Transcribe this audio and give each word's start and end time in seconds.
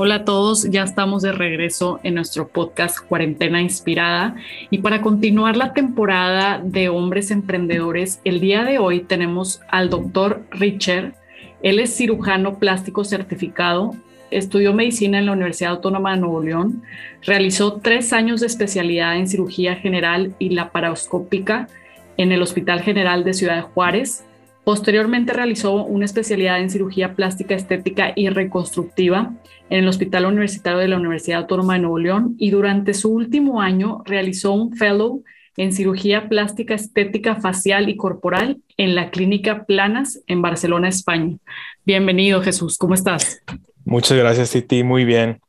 Hola 0.00 0.14
a 0.14 0.24
todos, 0.24 0.70
ya 0.70 0.84
estamos 0.84 1.22
de 1.22 1.32
regreso 1.32 1.98
en 2.04 2.14
nuestro 2.14 2.46
podcast 2.46 3.00
Cuarentena 3.00 3.60
Inspirada 3.60 4.36
y 4.70 4.78
para 4.78 5.02
continuar 5.02 5.56
la 5.56 5.72
temporada 5.72 6.60
de 6.62 6.88
hombres 6.88 7.32
emprendedores, 7.32 8.20
el 8.24 8.38
día 8.38 8.62
de 8.62 8.78
hoy 8.78 9.00
tenemos 9.00 9.60
al 9.66 9.90
doctor 9.90 10.44
Richard. 10.52 11.14
Él 11.64 11.80
es 11.80 11.96
cirujano 11.96 12.60
plástico 12.60 13.02
certificado, 13.02 13.96
estudió 14.30 14.72
medicina 14.72 15.18
en 15.18 15.26
la 15.26 15.32
Universidad 15.32 15.72
Autónoma 15.72 16.14
de 16.14 16.20
Nuevo 16.20 16.44
León, 16.44 16.84
realizó 17.26 17.80
tres 17.82 18.12
años 18.12 18.38
de 18.38 18.46
especialidad 18.46 19.16
en 19.16 19.26
cirugía 19.26 19.74
general 19.74 20.32
y 20.38 20.50
laparoscópica 20.50 21.66
en 22.16 22.30
el 22.30 22.40
Hospital 22.40 22.82
General 22.82 23.24
de 23.24 23.34
Ciudad 23.34 23.62
Juárez. 23.74 24.27
Posteriormente 24.68 25.32
realizó 25.32 25.82
una 25.86 26.04
especialidad 26.04 26.60
en 26.60 26.68
cirugía 26.68 27.14
plástica 27.14 27.54
estética 27.54 28.12
y 28.14 28.28
reconstructiva 28.28 29.32
en 29.70 29.78
el 29.78 29.88
Hospital 29.88 30.26
Universitario 30.26 30.78
de 30.78 30.88
la 30.88 30.98
Universidad 30.98 31.40
Autónoma 31.40 31.72
de 31.72 31.78
Nuevo 31.78 31.98
León 31.98 32.34
y 32.38 32.50
durante 32.50 32.92
su 32.92 33.10
último 33.10 33.62
año 33.62 34.02
realizó 34.04 34.52
un 34.52 34.76
fellow 34.76 35.24
en 35.56 35.72
cirugía 35.72 36.28
plástica 36.28 36.74
estética 36.74 37.36
facial 37.36 37.88
y 37.88 37.96
corporal 37.96 38.58
en 38.76 38.94
la 38.94 39.08
clínica 39.08 39.64
Planas 39.64 40.22
en 40.26 40.42
Barcelona, 40.42 40.88
España. 40.88 41.38
Bienvenido 41.86 42.42
Jesús, 42.42 42.76
¿cómo 42.76 42.92
estás? 42.92 43.42
Muchas 43.86 44.18
gracias 44.18 44.50
Titi, 44.50 44.82
muy 44.82 45.06
bien. 45.06 45.40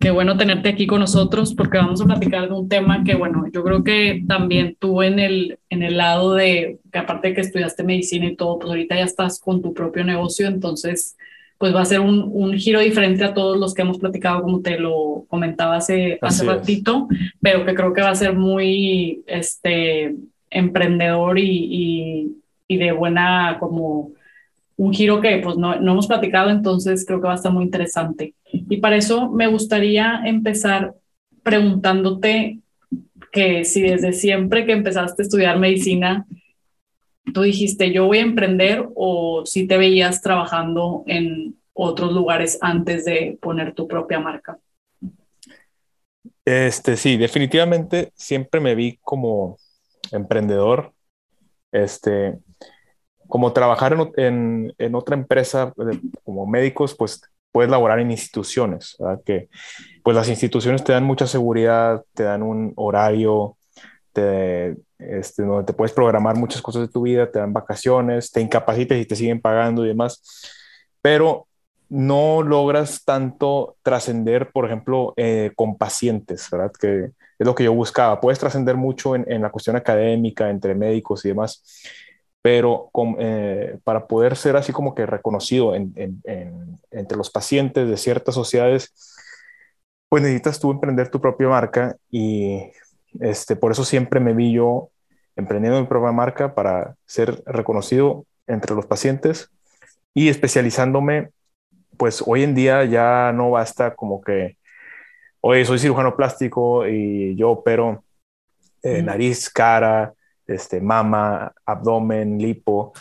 Qué 0.00 0.10
bueno 0.10 0.36
tenerte 0.36 0.68
aquí 0.68 0.86
con 0.86 1.00
nosotros 1.00 1.54
porque 1.54 1.78
vamos 1.78 2.00
a 2.00 2.04
platicar 2.04 2.48
de 2.48 2.54
un 2.54 2.68
tema 2.68 3.04
que, 3.04 3.14
bueno, 3.14 3.44
yo 3.52 3.62
creo 3.62 3.84
que 3.84 4.24
también 4.26 4.76
tú 4.78 5.02
en 5.02 5.18
el, 5.18 5.58
en 5.70 5.82
el 5.82 5.96
lado 5.96 6.34
de, 6.34 6.80
que 6.92 6.98
aparte 6.98 7.28
de 7.28 7.34
que 7.34 7.40
estudiaste 7.42 7.84
medicina 7.84 8.26
y 8.26 8.36
todo, 8.36 8.58
pues 8.58 8.70
ahorita 8.70 8.96
ya 8.96 9.04
estás 9.04 9.40
con 9.40 9.62
tu 9.62 9.72
propio 9.72 10.04
negocio, 10.04 10.46
entonces 10.46 11.16
pues 11.58 11.74
va 11.74 11.80
a 11.80 11.84
ser 11.84 12.00
un, 12.00 12.28
un, 12.32 12.54
giro 12.54 12.78
diferente 12.80 13.24
a 13.24 13.34
todos 13.34 13.58
los 13.58 13.74
que 13.74 13.82
hemos 13.82 13.98
platicado, 13.98 14.42
como 14.42 14.60
te 14.60 14.78
lo 14.78 15.24
comentaba 15.28 15.76
hace, 15.76 16.18
hace 16.22 16.44
ratito, 16.44 17.08
pero 17.40 17.66
que 17.66 17.74
creo 17.74 17.92
que 17.92 18.02
va 18.02 18.10
a 18.10 18.14
ser 18.14 18.34
muy 18.34 19.24
este, 19.26 20.14
emprendedor 20.50 21.38
y, 21.38 21.48
y, 21.48 22.36
y, 22.68 22.76
de 22.76 22.92
buena, 22.92 23.56
como 23.58 24.12
un 24.76 24.92
giro 24.92 25.20
que 25.20 25.38
pues 25.38 25.56
no, 25.56 25.80
no 25.80 25.92
hemos 25.92 26.06
platicado, 26.06 26.50
entonces 26.50 27.04
creo 27.04 27.20
que 27.20 27.26
va 27.26 27.32
a 27.32 27.36
estar 27.36 27.52
muy 27.52 27.64
interesante. 27.64 28.34
Y 28.68 28.78
para 28.78 28.96
eso 28.96 29.30
me 29.30 29.46
gustaría 29.46 30.22
empezar 30.24 30.94
preguntándote 31.42 32.60
que 33.32 33.64
si 33.64 33.82
desde 33.82 34.12
siempre 34.12 34.66
que 34.66 34.72
empezaste 34.72 35.22
a 35.22 35.24
estudiar 35.24 35.58
medicina, 35.58 36.26
tú 37.32 37.42
dijiste, 37.42 37.92
yo 37.92 38.06
voy 38.06 38.18
a 38.18 38.22
emprender 38.22 38.88
o 38.94 39.44
si 39.44 39.66
te 39.66 39.76
veías 39.76 40.22
trabajando 40.22 41.04
en 41.06 41.56
otros 41.72 42.12
lugares 42.12 42.58
antes 42.60 43.04
de 43.04 43.38
poner 43.40 43.72
tu 43.72 43.86
propia 43.86 44.18
marca? 44.18 44.58
Este, 46.44 46.96
sí, 46.96 47.16
definitivamente 47.16 48.10
siempre 48.14 48.60
me 48.60 48.74
vi 48.74 48.98
como 49.02 49.58
emprendedor. 50.10 50.92
Este, 51.70 52.38
como 53.28 53.52
trabajar 53.52 53.96
en, 54.16 54.74
en, 54.78 54.94
otra 54.94 55.14
empresa 55.14 55.72
como 56.24 56.46
médicos, 56.46 56.96
pues 56.96 57.20
puedes 57.52 57.70
laborar 57.70 57.98
en 58.00 58.10
instituciones, 58.10 58.96
¿verdad? 58.98 59.20
que 59.24 59.48
pues 60.02 60.16
las 60.16 60.28
instituciones 60.28 60.84
te 60.84 60.92
dan 60.92 61.04
mucha 61.04 61.26
seguridad, 61.26 62.04
te 62.14 62.24
dan 62.24 62.42
un 62.42 62.72
horario, 62.76 63.56
te, 64.12 64.76
este, 64.98 65.42
donde 65.42 65.64
te 65.64 65.72
puedes 65.72 65.92
programar 65.92 66.36
muchas 66.36 66.62
cosas 66.62 66.82
de 66.82 66.88
tu 66.88 67.02
vida, 67.02 67.30
te 67.30 67.38
dan 67.38 67.52
vacaciones, 67.52 68.30
te 68.30 68.40
incapacitas 68.40 68.98
y 68.98 69.06
te 69.06 69.16
siguen 69.16 69.40
pagando 69.40 69.84
y 69.84 69.88
demás, 69.88 70.22
pero 71.00 71.46
no 71.88 72.42
logras 72.42 73.04
tanto 73.04 73.76
trascender, 73.82 74.50
por 74.50 74.66
ejemplo, 74.66 75.14
eh, 75.16 75.52
con 75.56 75.78
pacientes, 75.78 76.48
¿verdad? 76.50 76.70
Que 76.78 77.10
es 77.38 77.46
lo 77.46 77.54
que 77.54 77.64
yo 77.64 77.72
buscaba. 77.72 78.20
Puedes 78.20 78.38
trascender 78.38 78.76
mucho 78.76 79.14
en, 79.14 79.24
en, 79.26 79.40
la 79.40 79.50
cuestión 79.50 79.74
académica, 79.74 80.50
entre 80.50 80.74
médicos 80.74 81.24
y 81.24 81.28
demás, 81.28 81.62
pero 82.50 82.88
con, 82.92 83.16
eh, 83.18 83.78
para 83.84 84.06
poder 84.06 84.34
ser 84.34 84.56
así 84.56 84.72
como 84.72 84.94
que 84.94 85.04
reconocido 85.04 85.74
en, 85.74 85.92
en, 85.96 86.78
entre 86.90 87.18
los 87.18 87.28
pacientes 87.28 87.86
de 87.86 87.96
ciertas 87.98 88.34
sociedades, 88.34 88.94
pues 90.08 90.22
necesitas 90.22 90.58
tú 90.58 90.70
emprender 90.70 91.10
tu 91.10 91.20
propia 91.20 91.46
marca 91.48 91.94
y 92.10 92.72
este, 93.20 93.54
por 93.54 93.70
eso 93.70 93.84
siempre 93.84 94.18
me 94.18 94.32
vi 94.32 94.54
yo 94.54 94.88
emprendiendo 95.36 95.78
mi 95.78 95.86
propia 95.86 96.10
marca 96.10 96.54
para 96.54 96.94
ser 97.04 97.42
reconocido 97.44 98.24
entre 98.46 98.74
los 98.74 98.86
pacientes 98.86 99.50
y 100.14 100.30
especializándome, 100.30 101.28
pues 101.98 102.24
hoy 102.26 102.44
en 102.44 102.54
día 102.54 102.82
ya 102.86 103.30
no 103.34 103.50
basta 103.50 103.94
como 103.94 104.22
que, 104.22 104.56
oye, 105.42 105.66
soy 105.66 105.78
cirujano 105.78 106.16
plástico 106.16 106.88
y 106.88 107.36
yo 107.36 107.50
opero 107.50 108.04
eh, 108.82 109.02
nariz, 109.02 109.50
cara, 109.50 110.14
este, 110.48 110.80
mama, 110.80 111.52
abdomen, 111.64 112.38
lipo. 112.38 112.92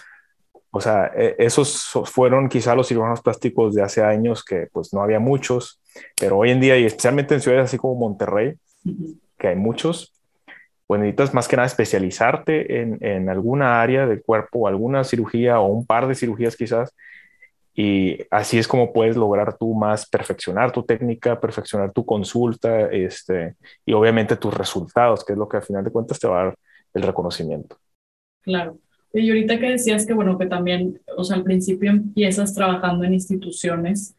O 0.69 0.81
sea, 0.81 1.11
e, 1.15 1.35
esos 1.39 1.89
fueron 2.05 2.49
quizá 2.49 2.75
los 2.75 2.87
cirujanos 2.87 3.21
plásticos 3.21 3.73
de 3.73 3.81
hace 3.81 4.03
años 4.03 4.43
que 4.43 4.67
pues 4.71 4.93
no 4.93 5.01
había 5.01 5.19
muchos, 5.19 5.81
pero 6.19 6.37
hoy 6.37 6.51
en 6.51 6.59
día 6.59 6.77
y 6.77 6.85
especialmente 6.85 7.33
en 7.33 7.41
ciudades 7.41 7.65
así 7.65 7.77
como 7.77 7.95
Monterrey, 7.95 8.55
que 9.39 9.47
hay 9.47 9.55
muchos, 9.55 10.13
pues 10.85 11.01
necesitas 11.01 11.33
más 11.33 11.47
que 11.47 11.55
nada 11.55 11.65
especializarte 11.65 12.81
en, 12.81 12.97
en, 13.01 13.29
alguna 13.29 13.81
área 13.81 14.05
del 14.05 14.21
cuerpo, 14.21 14.67
alguna 14.67 15.03
cirugía 15.03 15.59
o 15.59 15.67
un 15.67 15.85
par 15.85 16.07
de 16.07 16.15
cirugías 16.15 16.55
quizás, 16.55 16.93
y 17.77 18.17
así 18.31 18.57
es 18.57 18.67
como 18.67 18.91
puedes 18.91 19.15
lograr 19.15 19.55
tú 19.55 19.75
más 19.75 20.09
perfeccionar 20.09 20.71
tu 20.71 20.83
técnica, 20.83 21.39
perfeccionar 21.39 21.91
tu 21.91 22.03
consulta, 22.05 22.89
este, 22.89 23.55
y 23.85 23.93
obviamente 23.93 24.35
tus 24.35 24.51
resultados, 24.51 25.23
que 25.23 25.33
es 25.33 25.39
lo 25.39 25.47
que 25.47 25.57
al 25.57 25.63
final 25.63 25.83
de 25.83 25.91
cuentas 25.91 26.19
te 26.19 26.27
va 26.27 26.41
a 26.41 26.45
dar 26.45 26.55
el 26.97 27.03
reconocimiento. 27.03 27.77
Claro. 28.41 28.79
Y 29.13 29.29
ahorita 29.29 29.59
que 29.59 29.71
decías 29.71 30.05
que, 30.05 30.13
bueno, 30.13 30.37
que 30.37 30.45
también, 30.45 31.01
o 31.15 31.23
sea, 31.23 31.37
al 31.37 31.43
principio 31.43 31.89
empiezas 31.89 32.53
trabajando 32.53 33.03
en 33.05 33.13
instituciones, 33.13 34.15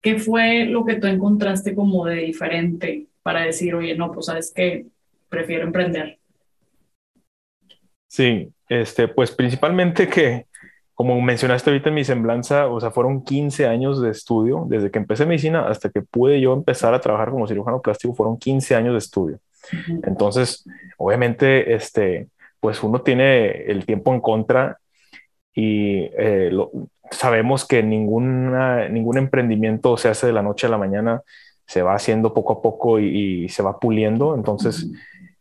¿qué 0.00 0.18
fue 0.18 0.66
lo 0.66 0.84
que 0.84 0.96
tú 0.96 1.06
encontraste 1.06 1.74
como 1.74 2.06
de 2.06 2.16
diferente 2.16 3.08
para 3.22 3.42
decir, 3.42 3.74
oye, 3.74 3.96
no, 3.96 4.12
pues 4.12 4.26
sabes 4.26 4.52
que 4.54 4.86
prefiero 5.28 5.64
emprender? 5.64 6.18
Sí, 8.08 8.48
este, 8.68 9.08
pues 9.08 9.32
principalmente 9.32 10.08
que, 10.08 10.46
como 10.94 11.20
mencionaste 11.20 11.70
ahorita 11.70 11.88
en 11.88 11.94
mi 11.94 12.04
semblanza, 12.04 12.68
o 12.68 12.80
sea, 12.80 12.90
fueron 12.90 13.24
15 13.24 13.66
años 13.66 14.00
de 14.00 14.10
estudio, 14.10 14.64
desde 14.68 14.90
que 14.90 14.98
empecé 14.98 15.26
medicina 15.26 15.66
hasta 15.68 15.90
que 15.90 16.02
pude 16.02 16.40
yo 16.40 16.52
empezar 16.52 16.94
a 16.94 17.00
trabajar 17.00 17.30
como 17.30 17.46
cirujano 17.46 17.82
plástico, 17.82 18.14
fueron 18.14 18.38
15 18.38 18.74
años 18.74 18.92
de 18.92 18.98
estudio. 18.98 19.40
Entonces, 20.04 20.64
obviamente, 20.98 21.74
este, 21.74 22.28
pues 22.60 22.82
uno 22.82 23.02
tiene 23.02 23.62
el 23.70 23.86
tiempo 23.86 24.12
en 24.12 24.20
contra 24.20 24.78
y 25.54 26.10
eh, 26.18 26.50
sabemos 27.10 27.66
que 27.66 27.82
ninguna, 27.82 28.88
ningún 28.88 29.18
emprendimiento 29.18 29.96
se 29.96 30.08
hace 30.08 30.26
de 30.26 30.32
la 30.32 30.42
noche 30.42 30.66
a 30.66 30.70
la 30.70 30.78
mañana, 30.78 31.22
se 31.66 31.82
va 31.82 31.94
haciendo 31.94 32.34
poco 32.34 32.54
a 32.54 32.62
poco 32.62 32.98
y, 33.00 33.48
se 33.48 33.62
va 33.62 33.78
puliendo. 33.78 34.34
Entonces, 34.34 34.90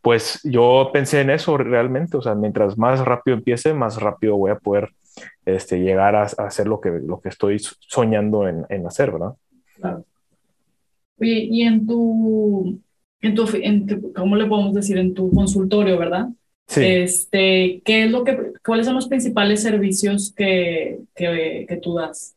pues 0.02 0.40
yo 0.44 0.90
pensé 0.94 1.22
en 1.22 1.32
eso 1.32 1.58
realmente, 1.58 2.18
o 2.18 2.22
sea, 2.22 2.36
mientras 2.36 2.78
más 2.78 3.04
rápido 3.04 3.38
empiece, 3.38 3.74
más 3.74 4.00
rápido 4.00 4.38
voy 4.38 4.52
a 4.52 4.60
poder 4.60 4.90
este, 5.46 5.80
llegar 5.80 6.16
a, 6.16 6.24
hacer 6.24 6.68
lo 6.68 6.80
que, 6.80 6.92
lo 6.92 7.20
que 7.20 7.30
estoy 7.30 7.58
soñando 7.60 8.48
en, 8.48 8.66
en 8.70 8.86
hacer, 8.88 9.12
¿verdad? 9.12 9.34
Claro. 9.76 10.06
y 11.20 11.64
en 11.64 11.86
tu, 11.86 12.80
en 13.28 13.36
tu, 13.36 13.50
en 13.54 14.14
¿cómo 14.14 14.36
le 14.36 14.46
podemos 14.46 14.74
decir? 14.74 14.98
En 14.98 15.14
tu 15.14 15.32
consultorio, 15.32 15.98
¿verdad? 15.98 16.30
Sí. 16.68 16.82
Este, 16.84 17.82
¿qué 17.86 18.06
es 18.06 18.12
lo 18.12 18.24
que, 18.24 18.54
¿Cuáles 18.64 18.86
son 18.86 18.96
los 18.96 19.08
principales 19.08 19.62
servicios 19.62 20.34
que, 20.36 21.00
que, 21.16 21.66
que 21.68 21.78
tú 21.78 21.96
das? 21.96 22.36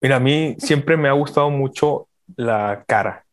Mira, 0.00 0.16
a 0.16 0.20
mí 0.20 0.54
siempre 0.58 0.96
me 0.96 1.08
ha 1.08 1.12
gustado 1.12 1.50
mucho 1.50 2.08
la 2.36 2.84
cara. 2.86 3.24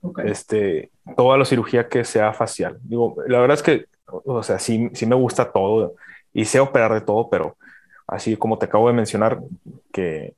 Okay. 0.00 0.30
Este, 0.30 0.90
toda 1.16 1.36
la 1.36 1.44
cirugía 1.44 1.88
que 1.88 2.04
sea 2.04 2.32
facial. 2.32 2.78
Digo, 2.82 3.16
la 3.26 3.40
verdad 3.40 3.56
es 3.56 3.62
que, 3.62 3.86
o 4.06 4.42
sea, 4.42 4.58
sí, 4.58 4.88
sí 4.94 5.06
me 5.06 5.14
gusta 5.14 5.52
todo 5.52 5.94
y 6.32 6.44
sé 6.44 6.60
operar 6.60 6.92
de 6.94 7.00
todo, 7.00 7.28
pero 7.30 7.56
así 8.06 8.36
como 8.36 8.58
te 8.58 8.66
acabo 8.66 8.88
de 8.88 8.94
mencionar, 8.94 9.40
que 9.92 10.34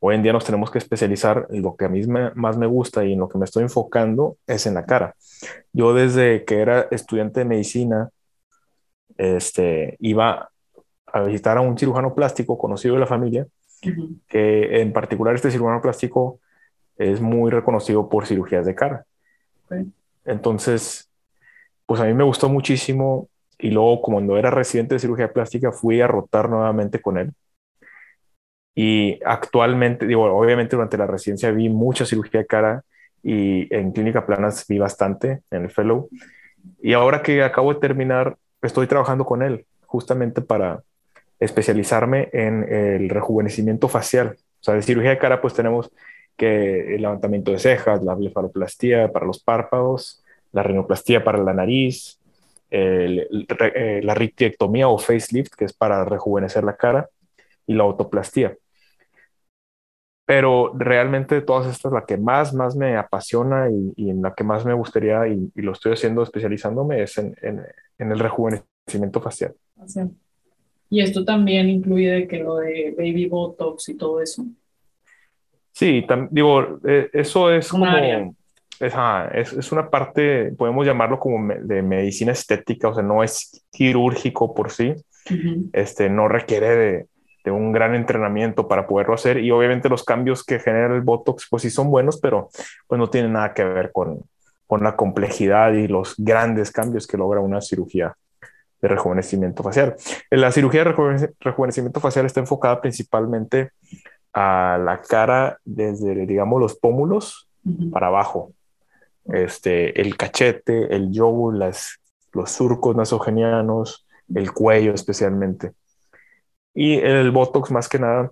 Hoy 0.00 0.14
en 0.14 0.22
día 0.22 0.32
nos 0.32 0.44
tenemos 0.44 0.70
que 0.70 0.78
especializar 0.78 1.48
en 1.50 1.62
lo 1.62 1.74
que 1.74 1.84
a 1.84 1.88
mí 1.88 2.06
más 2.06 2.56
me 2.56 2.66
gusta 2.66 3.04
y 3.04 3.14
en 3.14 3.18
lo 3.18 3.28
que 3.28 3.36
me 3.36 3.44
estoy 3.44 3.64
enfocando 3.64 4.36
es 4.46 4.66
en 4.66 4.74
la 4.74 4.86
cara. 4.86 5.16
Yo 5.72 5.92
desde 5.92 6.44
que 6.44 6.60
era 6.60 6.86
estudiante 6.92 7.40
de 7.40 7.46
medicina, 7.46 8.10
este, 9.16 9.96
iba 9.98 10.50
a 11.06 11.22
visitar 11.22 11.58
a 11.58 11.62
un 11.62 11.76
cirujano 11.76 12.14
plástico 12.14 12.56
conocido 12.56 12.94
de 12.94 13.00
la 13.00 13.06
familia, 13.06 13.46
que 14.28 14.80
en 14.80 14.92
particular 14.92 15.34
este 15.34 15.50
cirujano 15.50 15.80
plástico 15.80 16.38
es 16.96 17.20
muy 17.20 17.50
reconocido 17.50 18.08
por 18.08 18.26
cirugías 18.26 18.66
de 18.66 18.76
cara. 18.76 19.04
Entonces, 20.24 21.10
pues 21.86 22.00
a 22.00 22.04
mí 22.04 22.14
me 22.14 22.24
gustó 22.24 22.48
muchísimo 22.48 23.28
y 23.58 23.70
luego 23.70 24.00
cuando 24.00 24.36
era 24.36 24.52
residente 24.52 24.94
de 24.94 25.00
cirugía 25.00 25.32
plástica 25.32 25.72
fui 25.72 26.00
a 26.00 26.06
rotar 26.06 26.48
nuevamente 26.48 27.00
con 27.00 27.18
él 27.18 27.32
Y 28.74 29.18
actualmente, 29.24 30.06
digo, 30.06 30.24
obviamente 30.24 30.76
durante 30.76 30.96
la 30.96 31.06
residencia 31.06 31.50
vi 31.50 31.68
mucha 31.68 32.06
cirugía 32.06 32.40
de 32.40 32.46
cara 32.46 32.84
y 33.22 33.72
en 33.74 33.92
clínica 33.92 34.24
planas 34.24 34.64
vi 34.68 34.78
bastante 34.78 35.40
en 35.50 35.64
el 35.64 35.70
fellow. 35.70 36.08
Y 36.80 36.92
ahora 36.92 37.22
que 37.22 37.42
acabo 37.42 37.74
de 37.74 37.80
terminar, 37.80 38.36
estoy 38.62 38.86
trabajando 38.86 39.24
con 39.24 39.42
él 39.42 39.66
justamente 39.86 40.42
para 40.42 40.82
especializarme 41.40 42.28
en 42.32 42.64
el 42.72 43.08
rejuvenecimiento 43.08 43.88
facial. 43.88 44.36
O 44.60 44.64
sea, 44.64 44.74
de 44.74 44.82
cirugía 44.82 45.10
de 45.10 45.18
cara, 45.18 45.40
pues 45.40 45.54
tenemos 45.54 45.90
que 46.36 46.94
el 46.94 47.02
levantamiento 47.02 47.50
de 47.50 47.58
cejas, 47.58 48.02
la 48.02 48.14
blefaroplastía 48.14 49.10
para 49.12 49.26
los 49.26 49.42
párpados, 49.42 50.22
la 50.52 50.62
rinoplastía 50.62 51.24
para 51.24 51.38
la 51.38 51.52
nariz, 51.52 52.18
eh, 52.70 53.26
la 54.02 54.14
rictiectomía 54.14 54.88
o 54.88 54.98
facelift, 54.98 55.54
que 55.54 55.64
es 55.64 55.72
para 55.72 56.04
rejuvenecer 56.04 56.64
la 56.64 56.76
cara, 56.76 57.08
y 57.68 57.74
la 57.74 57.84
autoplastía. 57.84 58.56
Pero 60.26 60.72
realmente 60.76 61.36
de 61.36 61.42
todas 61.42 61.66
estas, 61.68 61.92
la 61.92 62.04
que 62.04 62.16
más, 62.16 62.52
más 62.52 62.74
me 62.74 62.96
apasiona 62.96 63.68
y, 63.96 64.10
en 64.10 64.20
la 64.20 64.34
que 64.34 64.44
más 64.44 64.64
me 64.66 64.74
gustaría, 64.74 65.28
y, 65.28 65.50
lo 65.54 65.72
estoy 65.72 65.92
haciendo 65.92 66.22
especializándome, 66.22 67.02
es 67.02 67.16
en, 67.18 67.36
en, 67.40 68.12
el 68.12 68.18
rejuvenecimiento 68.18 69.20
facial. 69.20 69.54
Y 70.90 71.00
esto 71.00 71.24
también 71.24 71.68
incluye 71.68 72.26
que 72.26 72.38
lo 72.38 72.56
de 72.56 72.94
baby 72.96 73.26
botox 73.26 73.88
y 73.90 73.94
todo 73.94 74.20
eso. 74.20 74.44
Sí, 75.72 76.04
digo, 76.30 76.80
eh, 76.84 77.08
eso 77.12 77.52
es 77.52 77.68
como 77.68 77.86
es, 77.86 79.52
es, 79.52 79.72
una 79.72 79.90
parte, 79.90 80.52
podemos 80.52 80.86
llamarlo 80.86 81.18
como 81.18 81.54
de 81.54 81.82
medicina 81.82 82.32
estética, 82.32 82.88
o 82.88 82.94
sea, 82.94 83.02
no 83.02 83.22
es 83.22 83.64
quirúrgico 83.70 84.54
por 84.54 84.70
sí, 84.70 84.94
este, 85.72 86.08
no 86.08 86.28
requiere 86.28 86.76
de, 86.76 87.06
de, 87.48 87.52
un 87.52 87.72
gran 87.72 87.94
entrenamiento 87.94 88.68
para 88.68 88.86
poderlo 88.86 89.14
hacer 89.14 89.38
y 89.38 89.50
obviamente 89.50 89.88
los 89.88 90.04
cambios 90.04 90.44
que 90.44 90.58
genera 90.58 90.94
el 90.94 91.02
Botox 91.02 91.46
pues 91.50 91.62
sí 91.62 91.70
son 91.70 91.90
buenos, 91.90 92.18
pero 92.20 92.50
pues 92.86 92.98
no 92.98 93.08
tienen 93.10 93.32
nada 93.32 93.54
que 93.54 93.64
ver 93.64 93.92
con, 93.92 94.20
con 94.66 94.82
la 94.82 94.96
complejidad 94.96 95.72
y 95.72 95.88
los 95.88 96.14
grandes 96.18 96.70
cambios 96.70 97.06
que 97.06 97.16
logra 97.16 97.40
una 97.40 97.60
cirugía 97.60 98.16
de 98.80 98.88
rejuvenecimiento 98.88 99.62
facial. 99.62 99.96
La 100.30 100.52
cirugía 100.52 100.84
de 100.84 101.32
rejuvenecimiento 101.40 102.00
facial 102.00 102.26
está 102.26 102.40
enfocada 102.40 102.80
principalmente 102.80 103.70
a 104.32 104.78
la 104.82 104.98
cara 105.02 105.58
desde, 105.64 106.14
digamos, 106.26 106.60
los 106.60 106.76
pómulos 106.76 107.48
para 107.90 108.06
abajo 108.06 108.52
este, 109.28 110.00
el 110.00 110.16
cachete, 110.16 110.94
el 110.94 111.12
yogur, 111.12 111.56
las, 111.56 112.00
los 112.32 112.50
surcos 112.50 112.96
nasogenianos, 112.96 114.06
el 114.34 114.52
cuello 114.52 114.94
especialmente. 114.94 115.72
Y 116.74 116.94
el 116.94 117.30
Botox 117.30 117.70
más 117.70 117.88
que 117.88 117.98
nada 117.98 118.30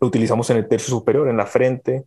lo 0.00 0.08
utilizamos 0.08 0.50
en 0.50 0.56
el 0.58 0.68
tercio 0.68 0.90
superior, 0.90 1.28
en 1.28 1.36
la 1.36 1.46
frente, 1.46 2.04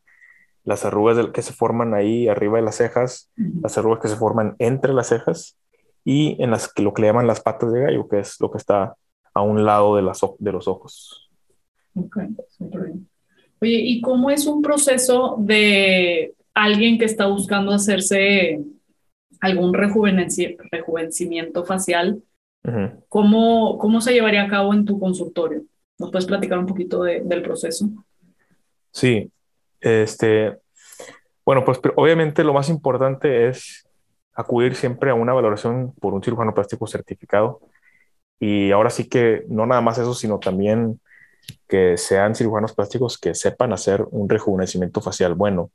las 0.63 0.83
arrugas 0.83 1.27
que 1.33 1.41
se 1.41 1.53
forman 1.53 1.93
ahí 1.93 2.27
arriba 2.27 2.57
de 2.57 2.63
las 2.63 2.75
cejas, 2.75 3.31
las 3.61 3.77
arrugas 3.77 4.01
que 4.01 4.07
se 4.09 4.15
forman 4.15 4.55
entre 4.59 4.93
las 4.93 5.07
cejas 5.07 5.57
y 6.03 6.41
en 6.43 6.51
las 6.51 6.71
que 6.71 6.81
lo 6.81 6.93
que 6.93 7.01
le 7.01 7.07
llaman 7.07 7.27
las 7.27 7.41
patas 7.41 7.71
de 7.71 7.81
gallo, 7.81 8.07
que 8.07 8.19
es 8.19 8.39
lo 8.39 8.51
que 8.51 8.57
está 8.57 8.95
a 9.33 9.41
un 9.41 9.65
lado 9.65 9.95
de, 9.95 10.01
las, 10.01 10.21
de 10.39 10.51
los 10.51 10.67
ojos. 10.67 11.29
Ok, 11.95 12.17
Oye, 13.61 13.77
¿y 13.77 14.01
cómo 14.01 14.29
es 14.29 14.45
un 14.47 14.61
proceso 14.61 15.37
de 15.39 16.35
alguien 16.53 16.99
que 16.99 17.05
está 17.05 17.27
buscando 17.27 17.71
hacerse 17.71 18.59
algún 19.39 19.73
rejuvenecimiento 19.73 21.63
facial, 21.65 22.21
¿cómo, 23.09 23.77
¿cómo 23.77 24.01
se 24.01 24.13
llevaría 24.13 24.43
a 24.43 24.47
cabo 24.47 24.73
en 24.73 24.85
tu 24.85 24.99
consultorio? 24.99 25.63
¿Nos 25.97 26.11
puedes 26.11 26.25
platicar 26.25 26.59
un 26.59 26.65
poquito 26.65 27.03
del 27.03 27.41
proceso? 27.41 27.87
Sí, 28.91 29.31
este, 29.79 30.57
bueno, 31.45 31.63
pues 31.63 31.79
obviamente 31.95 32.43
lo 32.43 32.53
más 32.53 32.69
importante 32.69 33.47
es 33.47 33.85
acudir 34.33 34.75
siempre 34.75 35.11
a 35.11 35.13
una 35.13 35.33
valoración 35.33 35.93
por 35.99 36.13
un 36.13 36.23
cirujano 36.23 36.53
plástico 36.53 36.87
certificado. 36.87 37.61
Y 38.39 38.71
ahora 38.71 38.89
sí 38.89 39.07
que 39.07 39.45
no 39.47 39.65
nada 39.65 39.81
más 39.81 39.97
eso, 39.97 40.13
sino 40.13 40.39
también 40.39 40.99
que 41.67 41.97
sean 41.97 42.35
cirujanos 42.35 42.73
plásticos 42.73 43.17
que 43.17 43.33
sepan 43.33 43.71
hacer 43.73 44.05
un 44.11 44.27
rejuvenecimiento 44.27 45.01
facial 45.01 45.35
bueno. 45.35 45.71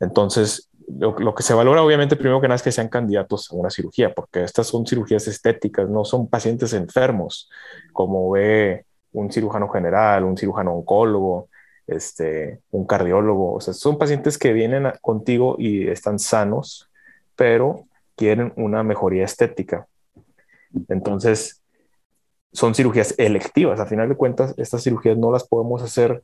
Entonces, 0.00 0.68
lo, 0.88 1.34
que 1.34 1.42
se 1.42 1.54
valora 1.54 1.82
obviamente 1.82 2.16
primero 2.16 2.40
que 2.40 2.48
nada 2.48 2.56
es 2.56 2.62
que 2.62 2.72
sean 2.72 2.88
candidatos 2.88 3.50
a 3.50 3.56
una 3.56 3.70
cirugía, 3.70 4.14
porque 4.14 4.44
estas 4.44 4.66
son 4.66 4.86
cirugías 4.86 5.28
estéticas, 5.28 5.88
no 5.88 6.04
son 6.04 6.28
pacientes 6.28 6.72
enfermos, 6.72 7.50
como 7.92 8.30
ve 8.30 8.86
un 9.12 9.30
cirujano 9.30 9.68
general, 9.68 10.24
un 10.24 10.36
cirujano 10.36 10.74
oncólogo, 10.74 11.48
este, 11.86 12.60
un 12.70 12.86
cardiólogo. 12.86 13.54
O 13.54 13.60
sea, 13.60 13.74
son 13.74 13.98
pacientes 13.98 14.38
que 14.38 14.52
vienen 14.52 14.92
contigo 15.00 15.56
y 15.58 15.88
están 15.88 16.18
sanos, 16.18 16.90
pero 17.36 17.86
quieren 18.16 18.52
una 18.56 18.82
mejoría 18.82 19.24
estética. 19.24 19.86
Entonces, 20.88 21.62
son 22.52 22.74
cirugías 22.74 23.14
electivas. 23.18 23.80
A 23.80 23.86
final 23.86 24.08
de 24.08 24.16
cuentas, 24.16 24.54
estas 24.56 24.82
cirugías 24.82 25.16
no 25.16 25.30
las 25.30 25.46
podemos 25.46 25.82
hacer 25.82 26.22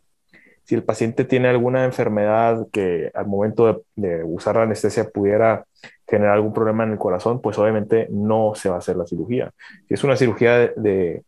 si 0.64 0.74
el 0.74 0.82
paciente 0.82 1.24
tiene 1.24 1.48
alguna 1.48 1.84
enfermedad 1.84 2.66
que 2.72 3.10
al 3.14 3.26
momento 3.26 3.84
de, 3.96 4.24
usar 4.24 4.56
la 4.56 4.62
anestesia 4.62 5.08
pudiera 5.10 5.66
generar 6.08 6.34
algún 6.34 6.54
problema 6.54 6.84
en 6.84 6.92
el 6.92 6.98
corazón, 6.98 7.40
pues 7.40 7.58
obviamente 7.58 8.08
no 8.10 8.54
se 8.54 8.70
va 8.70 8.76
a 8.76 8.78
hacer 8.78 8.96
la 8.96 9.06
cirugía. 9.06 9.52
Si 9.86 9.94
es 9.94 10.04
una 10.04 10.16
cirugía 10.16 10.72
de, 10.74 11.22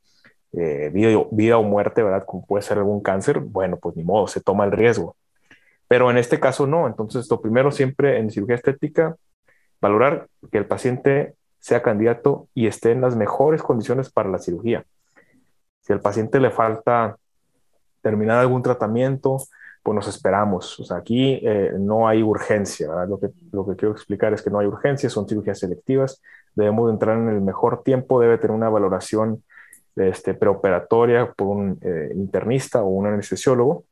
vida, 0.90 1.58
o 1.58 1.62
muerte, 1.62 2.02
¿verdad? 2.02 2.24
Como 2.24 2.46
puede 2.46 2.62
ser 2.62 2.78
algún 2.78 3.02
cáncer, 3.02 3.40
bueno, 3.40 3.76
pues 3.76 3.94
ni 3.94 4.04
modo, 4.04 4.26
se 4.26 4.40
toma 4.40 4.64
el 4.64 4.72
riesgo. 4.72 5.16
Pero 5.86 6.10
en 6.10 6.16
este 6.16 6.40
caso 6.40 6.66
no. 6.66 6.86
Entonces, 6.86 7.30
lo 7.30 7.40
primero 7.40 7.70
siempre 7.70 8.18
en 8.18 8.30
cirugía 8.30 8.56
estética, 8.56 9.16
valorar 9.82 10.28
que 10.50 10.56
el 10.56 10.66
paciente 10.66 11.34
sea 11.58 11.82
candidato 11.82 12.48
y 12.54 12.68
esté 12.68 12.92
en 12.92 13.02
las 13.02 13.16
mejores 13.16 13.62
condiciones 13.62 14.10
para 14.10 14.30
la 14.30 14.38
cirugía. 14.38 14.84
Si 15.82 15.92
al 15.92 16.00
paciente 16.00 16.40
le 16.40 16.50
falta 16.50 17.18
terminar 18.06 18.38
algún 18.38 18.62
tratamiento, 18.62 19.38
pues 19.82 19.96
nos 19.96 20.06
esperamos. 20.06 20.78
O 20.78 20.84
sea, 20.84 20.98
aquí 20.98 21.40
eh, 21.42 21.72
no 21.76 22.06
hay 22.06 22.22
urgencia, 22.22 22.88
¿verdad? 22.88 23.08
Lo 23.08 23.18
que, 23.18 23.30
lo 23.50 23.66
que 23.66 23.74
quiero 23.74 23.92
explicar 23.92 24.32
es 24.32 24.42
que 24.42 24.50
no 24.50 24.60
hay 24.60 24.68
urgencia, 24.68 25.10
son 25.10 25.28
cirugías 25.28 25.58
selectivas, 25.58 26.22
debemos 26.54 26.88
entrar 26.88 27.18
en 27.18 27.28
el 27.28 27.40
mejor 27.40 27.82
tiempo, 27.82 28.20
debe 28.20 28.38
tener 28.38 28.54
una 28.54 28.68
valoración 28.68 29.42
este, 29.96 30.34
preoperatoria 30.34 31.32
por 31.32 31.48
un 31.48 31.80
eh, 31.82 32.12
internista 32.14 32.84
o 32.84 32.90
un 32.90 33.08
anestesiólogo. 33.08 33.82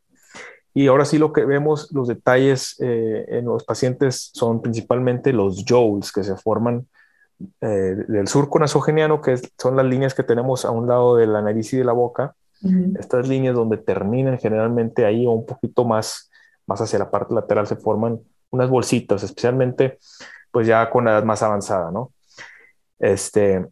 Y 0.74 0.86
ahora 0.86 1.06
sí 1.06 1.18
lo 1.18 1.32
que 1.32 1.44
vemos, 1.44 1.90
los 1.92 2.06
detalles 2.06 2.76
eh, 2.80 3.24
en 3.30 3.46
los 3.46 3.64
pacientes 3.64 4.30
son 4.32 4.62
principalmente 4.62 5.32
los 5.32 5.64
joules 5.68 6.12
que 6.12 6.22
se 6.22 6.36
forman 6.36 6.86
del 7.60 8.28
surco 8.28 8.60
nasogeniano, 8.60 9.20
que 9.20 9.36
son 9.58 9.74
las 9.74 9.84
líneas 9.84 10.14
que 10.14 10.22
tenemos 10.22 10.64
a 10.64 10.70
un 10.70 10.86
lado 10.86 11.16
de 11.16 11.26
la 11.26 11.42
nariz 11.42 11.72
y 11.74 11.76
de 11.76 11.84
la 11.84 11.92
boca, 11.92 12.36
estas 12.98 13.28
líneas 13.28 13.54
donde 13.54 13.76
terminan 13.76 14.38
generalmente 14.38 15.04
ahí 15.04 15.26
o 15.26 15.32
un 15.32 15.46
poquito 15.46 15.84
más, 15.84 16.30
más 16.66 16.80
hacia 16.80 16.98
la 16.98 17.10
parte 17.10 17.34
lateral 17.34 17.66
se 17.66 17.76
forman 17.76 18.20
unas 18.50 18.70
bolsitas, 18.70 19.22
especialmente 19.22 19.98
pues 20.50 20.66
ya 20.66 20.88
con 20.88 21.04
la 21.04 21.12
edad 21.12 21.24
más 21.24 21.42
avanzada, 21.42 21.90
¿no? 21.90 22.12
Este, 23.00 23.66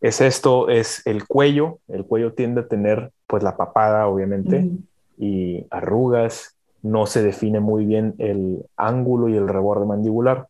es 0.00 0.20
esto, 0.20 0.68
es 0.68 1.06
el 1.06 1.26
cuello, 1.26 1.78
el 1.88 2.04
cuello 2.04 2.32
tiende 2.32 2.62
a 2.62 2.68
tener 2.68 3.12
pues 3.26 3.42
la 3.42 3.56
papada 3.56 4.06
obviamente 4.06 4.68
y 5.16 5.66
arrugas, 5.70 6.56
no 6.82 7.06
se 7.06 7.22
define 7.22 7.60
muy 7.60 7.84
bien 7.84 8.14
el 8.18 8.64
ángulo 8.76 9.28
y 9.28 9.36
el 9.36 9.48
reborde 9.48 9.86
mandibular. 9.86 10.48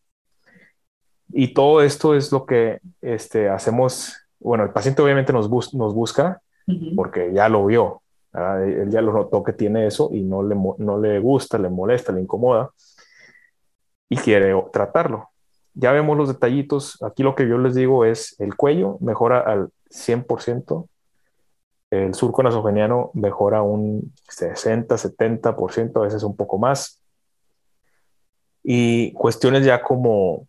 Y 1.30 1.54
todo 1.54 1.82
esto 1.82 2.14
es 2.14 2.32
lo 2.32 2.46
que 2.46 2.80
este, 3.02 3.48
hacemos, 3.48 4.16
bueno, 4.40 4.64
el 4.64 4.70
paciente 4.70 5.02
obviamente 5.02 5.32
nos, 5.32 5.50
nos 5.74 5.94
busca 5.94 6.40
porque 6.94 7.32
ya 7.32 7.48
lo 7.48 7.66
vio, 7.66 8.02
él 8.34 8.90
ya 8.90 9.00
lo 9.00 9.12
notó 9.12 9.42
que 9.42 9.52
tiene 9.52 9.86
eso 9.86 10.10
y 10.12 10.22
no 10.22 10.42
le, 10.42 10.54
no 10.54 10.98
le 10.98 11.18
gusta, 11.18 11.58
le 11.58 11.68
molesta, 11.68 12.12
le 12.12 12.20
incomoda 12.20 12.70
y 14.08 14.16
quiere 14.16 14.54
tratarlo. 14.72 15.28
Ya 15.74 15.92
vemos 15.92 16.16
los 16.16 16.28
detallitos. 16.28 17.02
Aquí 17.02 17.22
lo 17.22 17.34
que 17.34 17.48
yo 17.48 17.58
les 17.58 17.74
digo 17.74 18.04
es 18.04 18.38
el 18.40 18.56
cuello 18.56 18.98
mejora 19.00 19.40
al 19.40 19.70
100%, 19.90 20.88
el 21.90 22.14
surco 22.14 22.42
nasogeniano 22.42 23.10
mejora 23.14 23.62
un 23.62 24.12
60, 24.28 24.94
70%, 24.96 25.96
a 25.96 26.00
veces 26.00 26.22
un 26.22 26.36
poco 26.36 26.58
más. 26.58 27.00
Y 28.62 29.12
cuestiones 29.12 29.64
ya 29.64 29.82
como 29.82 30.46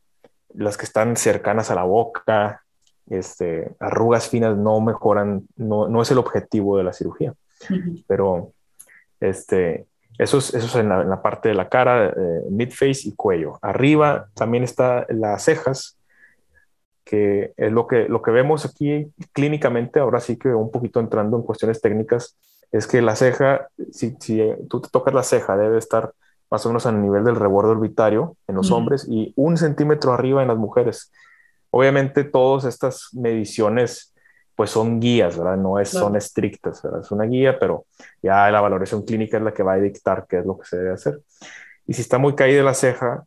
las 0.53 0.77
que 0.77 0.85
están 0.85 1.15
cercanas 1.15 1.71
a 1.71 1.75
la 1.75 1.83
boca, 1.83 2.63
este, 3.09 3.71
arrugas 3.79 4.29
finas 4.29 4.57
no 4.57 4.79
mejoran, 4.81 5.47
no, 5.55 5.87
no, 5.87 6.01
es 6.01 6.11
el 6.11 6.17
objetivo 6.17 6.77
de 6.77 6.83
la 6.83 6.93
cirugía. 6.93 7.33
Pero 8.07 8.51
este, 9.19 9.85
eso 10.17 10.37
es, 10.37 10.53
eso 10.53 10.65
es 10.67 10.75
en, 10.75 10.89
la, 10.89 11.21
parte 11.21 11.49
de 11.49 11.55
la 11.55 11.69
cara, 11.69 12.09
eh, 12.09 12.41
mid-face 12.49 13.07
y 13.07 13.15
cuello. 13.15 13.59
Arriba 13.61 14.27
también 14.33 14.63
está 14.63 15.05
las 15.09 15.43
cejas, 15.43 15.97
que 17.03 17.53
es 17.57 17.71
lo 17.71 17.87
que, 17.87 18.07
lo 18.07 18.21
que 18.21 18.31
vemos 18.31 18.65
aquí 18.65 19.11
clínicamente, 19.33 19.99
ahora 19.99 20.19
sí 20.19 20.37
que 20.37 20.49
un 20.49 20.71
poquito 20.71 20.99
entrando 20.99 21.37
en 21.37 21.43
cuestiones 21.43 21.81
técnicas, 21.81 22.37
es 22.71 22.85
que 22.85 23.01
la 23.01 23.15
ceja, 23.15 23.67
si, 23.91 24.15
si 24.19 24.41
tú 24.69 24.79
te 24.79 24.89
tocas 24.89 25.13
la 25.13 25.23
ceja, 25.23 25.57
debe 25.57 25.79
estar 25.79 26.13
más 26.51 26.65
o 26.65 26.69
menos 26.69 26.85
a 26.85 26.91
nivel 26.91 27.23
del 27.23 27.35
reborde 27.35 27.71
orbitario 27.71 28.35
en 28.47 28.55
los 28.55 28.71
hombres 28.71 29.07
y 29.07 29.33
un 29.35 29.57
centímetro 29.57 30.13
arriba 30.13 30.41
en 30.41 30.47
las 30.47 30.57
mujeres. 30.57 31.11
Obviamente 31.71 32.23
todas 32.23 32.65
estas 32.65 33.09
mediciones 33.13 34.13
pues 34.59 34.71
son 34.71 34.99
guías, 34.99 35.37
¿verdad? 35.37 35.55
No 35.55 35.79
es, 35.79 35.87
son 35.87 36.17
estrictas, 36.17 36.83
¿verdad? 36.83 36.99
Es 36.99 37.11
una 37.11 37.23
guía, 37.23 37.57
pero 37.57 37.85
ya 38.21 38.51
la 38.51 38.59
valoración 38.59 39.03
clínica 39.03 39.37
es 39.37 39.43
la 39.43 39.53
que 39.53 39.63
va 39.63 39.73
a 39.73 39.77
dictar 39.77 40.25
qué 40.27 40.39
es 40.39 40.45
lo 40.45 40.59
que 40.59 40.65
se 40.65 40.75
debe 40.75 40.91
hacer. 40.91 41.21
Y 41.87 41.93
si 41.93 42.01
está 42.01 42.17
muy 42.17 42.35
caída 42.35 42.61
la 42.61 42.73
ceja, 42.73 43.23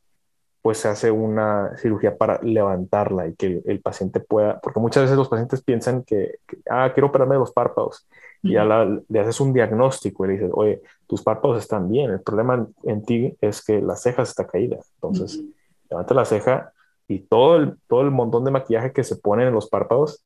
pues 0.62 0.78
se 0.78 0.88
hace 0.88 1.10
una 1.10 1.76
cirugía 1.78 2.18
para 2.18 2.38
levantarla 2.42 3.26
y 3.26 3.34
que 3.34 3.62
el, 3.64 3.80
paciente 3.80 4.20
pueda, 4.20 4.60
porque 4.60 4.78
muchas 4.78 5.04
veces 5.04 5.16
los 5.16 5.28
pacientes 5.28 5.62
piensan 5.62 6.04
que, 6.04 6.36
ah, 6.70 6.90
quiero 6.92 7.08
operarme 7.08 7.36
los 7.36 7.50
párpados. 7.50 8.06
Y 8.42 8.52
ya 8.52 8.64
le 8.64 9.20
haces 9.20 9.40
un 9.40 9.52
diagnóstico 9.52 10.24
y 10.24 10.28
le 10.28 10.34
dices, 10.34 10.50
oye, 10.52 10.82
tus 11.06 11.22
párpados 11.22 11.62
están 11.62 11.88
bien, 11.88 12.10
el 12.10 12.20
problema 12.20 12.66
en, 12.82 13.04
ti 13.04 13.36
es 13.40 13.64
que 13.64 13.80
la 13.80 13.96
ceja 13.96 14.22
está 14.22 14.46
caída. 14.46 14.78
Entonces, 14.96 15.40
levanta 15.88 16.12
la 16.12 16.24
ceja 16.24 16.72
y 17.08 17.20
todo 17.20 17.56
el, 17.56 17.76
todo 17.88 18.02
el 18.02 18.10
montón 18.10 18.44
de 18.44 18.50
maquillaje 18.50 18.92
que 18.92 19.04
se 19.04 19.16
pone 19.16 19.46
en 19.46 19.52
los 19.52 19.68
párpados, 19.68 20.24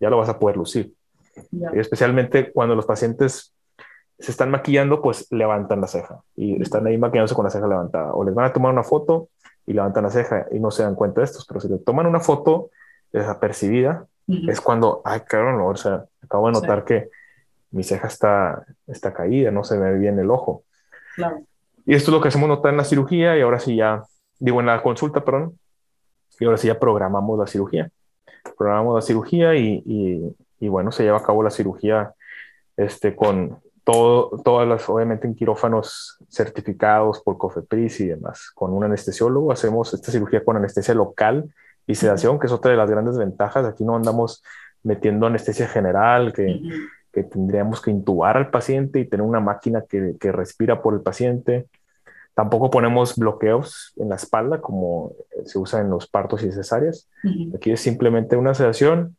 ya 0.00 0.10
lo 0.10 0.18
vas 0.18 0.28
a 0.28 0.38
poder 0.38 0.56
lucir. 0.56 0.94
Y 1.52 1.78
especialmente 1.78 2.52
cuando 2.52 2.74
los 2.74 2.86
pacientes 2.86 3.54
se 4.18 4.30
están 4.30 4.50
maquillando, 4.50 5.00
pues 5.00 5.30
levantan 5.30 5.80
la 5.80 5.86
ceja 5.86 6.20
y 6.34 6.60
están 6.60 6.86
ahí 6.86 6.98
maquillándose 6.98 7.34
con 7.34 7.44
la 7.44 7.50
ceja 7.50 7.68
levantada. 7.68 8.12
O 8.14 8.24
les 8.24 8.34
van 8.34 8.46
a 8.46 8.52
tomar 8.52 8.72
una 8.72 8.82
foto 8.82 9.28
y 9.66 9.72
levantan 9.72 10.04
la 10.04 10.10
ceja 10.10 10.46
y 10.50 10.58
no 10.58 10.70
se 10.70 10.82
dan 10.82 10.94
cuenta 10.94 11.20
de 11.20 11.26
estos, 11.26 11.46
pero 11.46 11.60
si 11.60 11.68
le 11.68 11.78
toman 11.78 12.06
una 12.06 12.20
foto 12.20 12.70
desapercibida, 13.12 14.06
es 14.26 14.60
cuando, 14.60 15.00
ay, 15.04 15.20
claro, 15.20 15.66
o 15.66 15.76
sea, 15.76 16.04
acabo 16.22 16.46
de 16.48 16.52
notar 16.52 16.84
que 16.84 17.08
mi 17.70 17.82
ceja 17.82 18.08
está, 18.08 18.66
está 18.86 19.14
caída, 19.14 19.50
no 19.50 19.64
se 19.64 19.78
ve 19.78 19.98
bien 19.98 20.18
el 20.18 20.30
ojo. 20.30 20.64
Y 21.86 21.94
esto 21.94 22.10
es 22.10 22.14
lo 22.14 22.20
que 22.20 22.28
hacemos 22.28 22.48
notar 22.48 22.72
en 22.72 22.78
la 22.78 22.84
cirugía 22.84 23.38
y 23.38 23.40
ahora 23.40 23.58
sí 23.58 23.76
ya, 23.76 24.04
digo 24.38 24.60
en 24.60 24.66
la 24.66 24.82
consulta, 24.82 25.24
perdón, 25.24 25.58
y 26.38 26.44
ahora 26.44 26.56
sí 26.56 26.68
ya 26.68 26.78
programamos 26.78 27.38
la 27.38 27.46
cirugía. 27.46 27.90
Programamos 28.56 28.94
la 28.94 29.02
cirugía 29.02 29.54
y, 29.54 29.82
y, 30.60 30.68
bueno, 30.68 30.92
se 30.92 31.02
lleva 31.02 31.18
a 31.18 31.22
cabo 31.22 31.42
la 31.42 31.50
cirugía 31.50 32.14
este, 32.76 33.14
con 33.14 33.58
todo, 33.84 34.40
todas 34.42 34.68
las, 34.68 34.88
obviamente 34.88 35.26
en 35.26 35.34
quirófanos 35.34 36.18
certificados 36.28 37.20
por 37.20 37.38
COFEPRIS 37.38 38.00
y 38.00 38.06
demás. 38.08 38.50
Con 38.54 38.72
un 38.72 38.84
anestesiólogo 38.84 39.52
hacemos 39.52 39.92
esta 39.94 40.12
cirugía 40.12 40.44
con 40.44 40.56
anestesia 40.56 40.94
local 40.94 41.52
y 41.86 41.94
sedación, 41.94 42.38
que 42.38 42.46
es 42.46 42.52
otra 42.52 42.70
de 42.70 42.76
las 42.76 42.90
grandes 42.90 43.16
ventajas. 43.16 43.64
Aquí 43.64 43.84
no 43.84 43.96
andamos 43.96 44.42
metiendo 44.82 45.26
anestesia 45.26 45.68
general, 45.68 46.32
que 46.32 46.60
que 47.12 47.24
tendríamos 47.24 47.80
que 47.80 47.90
intubar 47.90 48.36
al 48.36 48.50
paciente 48.50 49.00
y 49.00 49.06
tener 49.06 49.24
una 49.24 49.40
máquina 49.40 49.84
que, 49.88 50.16
que 50.20 50.32
respira 50.32 50.82
por 50.82 50.94
el 50.94 51.00
paciente. 51.00 51.66
Tampoco 52.38 52.70
ponemos 52.70 53.16
bloqueos 53.16 53.92
en 53.96 54.10
la 54.10 54.14
espalda 54.14 54.60
como 54.60 55.12
se 55.44 55.58
usa 55.58 55.80
en 55.80 55.90
los 55.90 56.06
partos 56.06 56.44
y 56.44 56.52
cesáreas. 56.52 57.10
Aquí 57.52 57.72
es 57.72 57.80
simplemente 57.80 58.36
una 58.36 58.54
sedación 58.54 59.16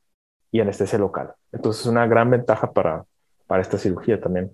y 0.53 0.61
anestesia 0.61 0.97
local. 0.97 1.33
Entonces 1.51 1.81
es 1.81 1.88
una 1.88 2.07
gran 2.07 2.29
ventaja 2.29 2.71
para, 2.71 3.03
para 3.45 3.61
esta 3.61 3.77
cirugía 3.77 4.21
también. 4.21 4.51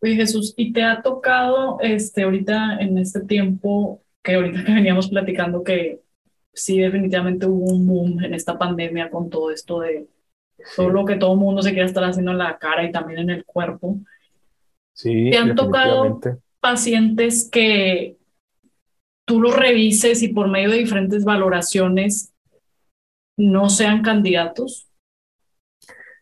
Oye 0.00 0.14
Jesús, 0.14 0.54
¿y 0.56 0.72
te 0.72 0.84
ha 0.84 1.02
tocado 1.02 1.78
este, 1.80 2.22
ahorita 2.22 2.76
en 2.78 2.96
este 2.96 3.22
tiempo 3.22 4.00
que 4.22 4.36
ahorita 4.36 4.62
que 4.62 4.72
veníamos 4.72 5.08
platicando 5.08 5.64
que 5.64 6.00
sí 6.52 6.78
definitivamente 6.78 7.46
hubo 7.46 7.72
un 7.72 7.88
boom 7.88 8.22
en 8.22 8.34
esta 8.34 8.56
pandemia 8.56 9.10
con 9.10 9.28
todo 9.28 9.50
esto 9.50 9.80
de 9.80 10.06
Solo 10.76 11.04
que 11.04 11.16
todo 11.16 11.32
el 11.32 11.40
mundo 11.40 11.60
se 11.60 11.72
quiere 11.72 11.86
estar 11.86 12.04
haciendo 12.04 12.30
en 12.30 12.38
la 12.38 12.56
cara 12.56 12.84
y 12.84 12.92
también 12.92 13.18
en 13.18 13.30
el 13.30 13.44
cuerpo. 13.44 13.98
Sí, 14.92 15.30
¿Te 15.32 15.38
han 15.38 15.56
tocado 15.56 16.20
pacientes 16.64 17.46
que 17.52 18.16
tú 19.26 19.38
los 19.38 19.54
revises 19.54 20.22
y 20.22 20.28
por 20.28 20.48
medio 20.48 20.70
de 20.70 20.78
diferentes 20.78 21.22
valoraciones 21.22 22.32
no 23.36 23.68
sean 23.68 24.00
candidatos? 24.00 24.88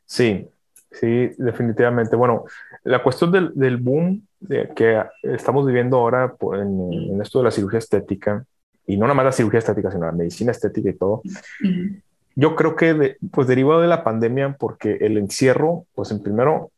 Sí, 0.05 0.49
sí, 0.91 1.31
definitivamente. 1.39 2.17
Bueno, 2.17 2.45
la 2.83 3.05
cuestión 3.05 3.31
del, 3.31 3.53
del 3.55 3.77
boom 3.77 4.27
que 4.75 5.01
estamos 5.23 5.65
viviendo 5.65 5.99
ahora 5.99 6.35
en, 6.55 7.23
esto 7.23 7.39
de 7.39 7.45
la 7.45 7.53
cirugía 7.53 7.79
estética, 7.79 8.45
y 8.85 8.97
no 8.97 9.03
nada 9.03 9.15
más 9.15 9.27
la 9.27 9.33
cirugía 9.33 9.61
estética, 9.61 9.93
sino 9.93 10.07
la 10.07 10.13
medicina 10.13 10.51
estética 10.51 10.91
y 10.91 10.95
todo, 10.95 11.23
yo 12.35 12.57
creo 12.57 12.75
que 12.75 13.17
pues 13.31 13.47
derivado 13.47 13.81
de 13.81 13.87
la 13.87 14.03
pandemia, 14.03 14.57
porque 14.59 14.99
el 15.03 15.19
encierro, 15.19 15.87
pues 15.95 16.11
en 16.11 16.21
primero, 16.21 16.73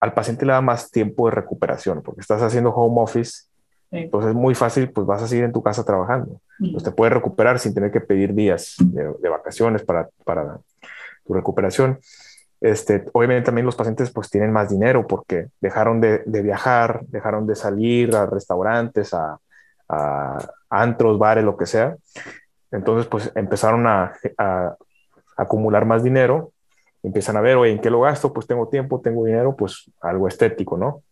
al 0.00 0.14
paciente 0.14 0.46
le 0.46 0.52
da 0.52 0.60
más 0.60 0.90
tiempo 0.90 1.28
de 1.28 1.34
recuperación, 1.34 2.02
porque 2.02 2.20
estás 2.20 2.42
haciendo 2.42 2.70
home 2.70 3.00
office, 3.00 3.44
entonces 3.90 4.30
es 4.30 4.36
muy 4.36 4.54
fácil, 4.54 4.90
pues 4.90 5.06
vas 5.06 5.22
a 5.22 5.28
seguir 5.28 5.44
en 5.44 5.52
tu 5.52 5.62
casa 5.62 5.84
trabajando. 5.84 6.40
Pues 6.72 6.82
te 6.82 6.90
puedes 6.90 7.14
recuperar 7.14 7.58
sin 7.58 7.72
tener 7.72 7.90
que 7.90 8.00
pedir 8.00 8.34
días 8.34 8.76
de, 8.80 9.28
vacaciones 9.28 9.82
para, 9.84 10.08
para 10.24 10.58
tu 11.24 11.34
recuperación. 11.34 11.98
Este, 12.60 13.04
obviamente 13.12 13.46
también 13.46 13.66
los 13.66 13.76
pacientes 13.76 14.10
pues 14.10 14.28
tienen 14.28 14.50
más 14.50 14.70
dinero 14.70 15.06
porque 15.06 15.48
dejaron 15.60 16.00
de, 16.00 16.22
de 16.26 16.42
viajar, 16.42 17.02
dejaron 17.06 17.46
de 17.46 17.54
salir 17.54 18.14
a 18.16 18.26
restaurantes, 18.26 19.14
a, 19.14 19.38
a 19.88 20.38
antros, 20.68 21.18
bares, 21.18 21.44
lo 21.44 21.56
que 21.56 21.66
sea. 21.66 21.96
Entonces, 22.70 23.06
pues 23.06 23.32
empezaron 23.34 23.86
a, 23.86 24.12
acumular 25.36 25.84
más 25.84 26.02
dinero, 26.02 26.52
empiezan 27.06 27.36
a 27.36 27.40
ver, 27.40 27.56
oye, 27.56 27.72
¿en 27.72 27.80
qué 27.80 27.90
lo 27.90 28.00
gasto? 28.00 28.32
Pues 28.32 28.46
tengo 28.46 28.68
tiempo, 28.68 29.00
tengo 29.00 29.24
dinero, 29.24 29.54
pues 29.56 29.90
algo 30.00 30.28
estético, 30.28 30.76
¿no? 30.76 31.02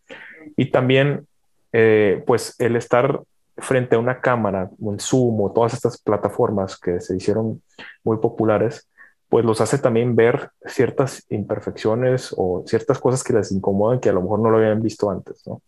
Y 0.57 0.71
también, 0.71 1.27
eh, 1.73 2.23
pues 2.27 2.55
el 2.59 2.77
estar 2.77 3.21
frente 3.57 3.95
a 3.95 4.01
una 4.01 4.21
cámara, 4.21 4.71
un 4.79 4.99
Zoom 4.99 5.41
o 5.41 5.53
todas 5.53 5.75
estas 5.75 5.99
plataformas 5.99 6.79
que 6.79 7.01
se 7.01 7.17
hicieron 7.17 7.63
muy 8.03 8.19
populares, 8.19 8.89
pues 9.29 9.45
los 9.45 9.61
hace 9.61 9.79
también 9.79 10.17
ver 10.17 10.51
ciertas 10.67 11.25
imperfecciones 11.31 12.35
o 12.37 12.65
ciertas 12.67 12.99
cosas 12.99 13.23
que 13.23 13.33
les 13.33 13.53
incomodan 13.53 14.01
que 14.01 14.09
a 14.09 14.13
lo 14.13 14.23
mejor 14.23 14.41
no 14.41 14.51
lo 14.51 14.59
habían 14.59 14.83
visto 14.83 15.11
antes, 15.11 15.43
¿no? 15.47 15.63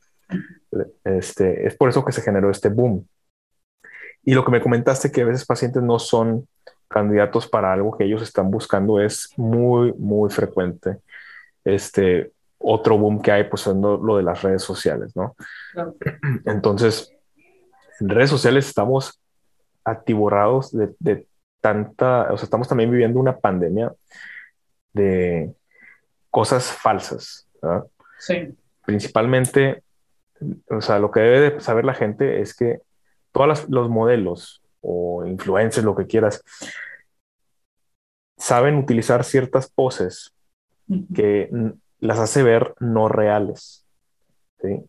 Este, 1.05 1.67
es 1.67 1.77
por 1.77 1.89
eso 1.89 2.05
que 2.05 2.13
se 2.13 2.23
generó 2.23 2.51
este 2.51 2.69
boom. 2.69 3.07
Y 4.25 4.35
lo 4.35 4.45
que 4.45 4.51
me 4.51 4.61
comentaste 4.61 5.13
que 5.13 5.23
a 5.23 5.25
veces 5.25 5.47
pacientes 5.47 5.83
no 5.83 6.01
son 6.01 6.49
candidatos 6.89 7.47
para 7.47 7.73
algo 7.73 7.97
que 7.97 8.05
ellos 8.05 8.23
están 8.23 8.51
buscando 8.51 9.01
es 9.01 9.33
muy, 9.37 9.93
muy 9.95 10.31
frecuente. 10.31 10.99
Este 11.65 12.33
otro 12.59 12.97
boom 12.97 13.21
que 13.21 13.33
hay, 13.33 13.45
pues, 13.45 13.67
es 13.67 13.75
lo 13.77 14.17
de 14.17 14.23
las 14.23 14.43
redes 14.43 14.63
sociales, 14.63 15.15
¿no? 15.15 15.37
Entonces, 16.45 17.13
en 18.01 18.09
redes 18.09 18.31
sociales 18.31 18.67
estamos 18.67 19.21
atiborrados 19.85 20.73
de, 20.73 20.95
de, 20.99 21.27
tanta, 21.61 22.33
o 22.33 22.37
sea, 22.37 22.45
estamos 22.45 22.69
también 22.69 22.91
viviendo 22.91 23.19
una 23.19 23.39
pandemia 23.39 23.93
de 24.93 25.53
cosas 26.31 26.71
falsas, 26.71 27.49
¿verdad? 27.61 27.85
Sí. 28.19 28.55
Principalmente, 28.85 29.83
o 30.71 30.81
sea, 30.81 30.99
lo 30.99 31.11
que 31.11 31.21
debe 31.21 31.51
de 31.51 31.61
saber 31.61 31.85
la 31.85 31.95
gente 31.95 32.41
es 32.41 32.55
que 32.55 32.81
todos 33.33 33.69
los 33.69 33.89
modelos 33.91 34.63
o 34.87 35.27
influencers, 35.27 35.85
lo 35.85 35.97
que 35.97 36.07
quieras, 36.07 36.43
saben 38.39 38.77
utilizar 38.77 39.25
ciertas 39.25 39.69
poses 39.69 40.33
que 41.15 41.51
las 41.99 42.19
hace 42.19 42.43
ver 42.43 42.75
no 42.79 43.09
reales. 43.09 43.85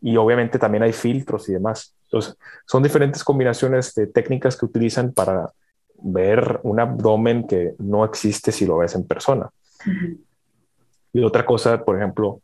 Y 0.01 0.17
obviamente 0.17 0.59
también 0.59 0.83
hay 0.83 0.93
filtros 0.93 1.49
y 1.49 1.53
demás. 1.53 1.95
Entonces, 2.03 2.37
son 2.65 2.83
diferentes 2.83 3.23
combinaciones 3.23 3.93
de 3.95 4.07
técnicas 4.07 4.55
que 4.55 4.65
utilizan 4.65 5.13
para 5.13 5.51
ver 5.99 6.59
un 6.63 6.79
abdomen 6.79 7.47
que 7.47 7.73
no 7.79 8.05
existe 8.05 8.51
si 8.51 8.65
lo 8.65 8.77
ves 8.77 8.95
en 8.95 9.05
persona. 9.05 9.49
Y 11.13 11.23
otra 11.23 11.45
cosa, 11.45 11.83
por 11.83 11.97
ejemplo, 11.97 12.41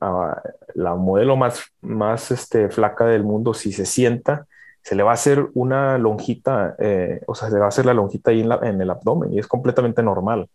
ah, 0.00 0.40
la 0.74 0.94
modelo 0.94 1.36
más, 1.36 1.62
más 1.80 2.30
este, 2.30 2.68
flaca 2.68 3.06
del 3.06 3.24
mundo, 3.24 3.54
si 3.54 3.72
se 3.72 3.86
sienta, 3.86 4.46
se 4.84 4.94
le 4.94 5.02
va 5.02 5.12
a 5.12 5.14
hacer 5.14 5.48
una 5.54 5.96
lonjita, 5.96 6.76
eh, 6.78 7.22
o 7.26 7.34
sea, 7.34 7.48
se 7.48 7.54
le 7.54 7.60
va 7.60 7.66
a 7.66 7.68
hacer 7.70 7.86
la 7.86 7.94
lonjita 7.94 8.30
ahí 8.30 8.42
en, 8.42 8.80
el 8.82 8.90
abdomen 8.90 9.32
y 9.32 9.38
es 9.38 9.46
completamente 9.46 10.02
normal. 10.02 10.46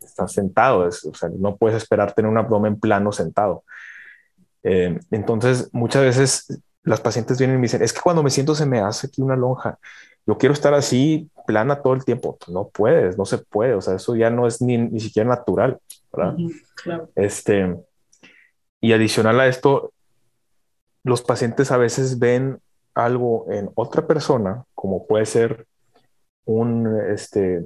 Está 0.00 0.26
sentado, 0.26 0.80
o 0.88 0.90
sea, 0.90 1.30
no 1.38 1.56
puedes 1.56 1.76
esperar 1.76 2.12
tener 2.12 2.28
un 2.28 2.38
abdomen 2.38 2.80
plano 2.80 3.12
sentado. 3.12 3.62
Eh, 4.64 4.98
entonces, 5.12 5.70
muchas 5.72 6.02
veces 6.02 6.60
las 6.82 7.00
pacientes 7.00 7.38
vienen 7.38 7.56
y 7.56 7.60
me 7.60 7.66
dicen, 7.66 7.82
es 7.82 7.92
que 7.92 8.00
cuando 8.00 8.24
me 8.24 8.30
siento 8.30 8.56
se 8.56 8.66
me 8.66 8.80
hace 8.80 9.06
aquí 9.06 9.22
una 9.22 9.36
lonja. 9.36 9.78
Yo 10.26 10.36
quiero 10.36 10.52
estar 10.52 10.74
así 10.74 11.30
plana 11.46 11.82
todo 11.82 11.94
el 11.94 12.04
tiempo. 12.04 12.36
No 12.48 12.68
puedes, 12.68 13.16
no 13.16 13.26
se 13.26 13.38
puede. 13.38 13.74
O 13.74 13.80
sea, 13.80 13.94
eso 13.94 14.16
ya 14.16 14.30
no 14.30 14.48
es 14.48 14.60
ni, 14.60 14.76
ni 14.76 14.98
siquiera 14.98 15.28
natural, 15.28 15.78
¿verdad? 16.12 16.36
Este, 17.14 17.76
y 18.80 18.92
adicional 18.92 19.38
a 19.38 19.46
esto, 19.46 19.92
los 21.04 21.22
pacientes 21.22 21.70
a 21.70 21.76
veces 21.76 22.18
ven 22.18 22.60
algo 22.94 23.46
en 23.50 23.70
otra 23.74 24.06
persona, 24.06 24.64
como 24.74 25.06
puede 25.06 25.26
ser 25.26 25.66
un, 26.44 27.00
este, 27.10 27.64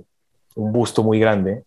un 0.57 0.73
busto 0.73 1.03
muy 1.03 1.19
grande, 1.19 1.65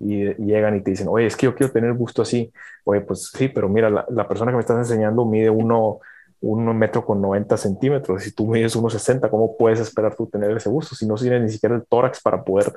y, 0.00 0.34
llegan 0.34 0.76
y 0.76 0.80
te 0.82 0.90
dicen, 0.90 1.08
oye, 1.08 1.26
es 1.26 1.36
que 1.36 1.46
yo 1.46 1.54
quiero 1.54 1.72
tener 1.72 1.92
gusto 1.94 2.22
así. 2.22 2.52
Oye, 2.84 3.00
pues 3.00 3.30
sí, 3.34 3.48
pero 3.48 3.68
mira, 3.68 3.90
la, 3.90 4.28
persona 4.28 4.52
que 4.52 4.56
me 4.56 4.60
estás 4.60 4.78
enseñando 4.78 5.24
mide 5.24 5.50
uno, 5.50 6.00
un 6.40 6.64
metro 6.76 7.04
con 7.04 7.20
90 7.20 7.56
centímetros. 7.56 8.22
Si 8.22 8.32
tú 8.32 8.46
mides 8.46 8.76
1,60, 8.76 9.28
¿cómo 9.30 9.56
puedes 9.56 9.80
esperar 9.80 10.14
tú 10.14 10.26
tener 10.26 10.56
ese 10.56 10.68
gusto? 10.68 10.94
Si 10.94 11.06
no 11.06 11.16
tienes 11.16 11.42
ni 11.42 11.48
siquiera 11.50 11.74
el 11.74 11.84
tórax 11.86 12.22
para 12.22 12.44
poder 12.44 12.72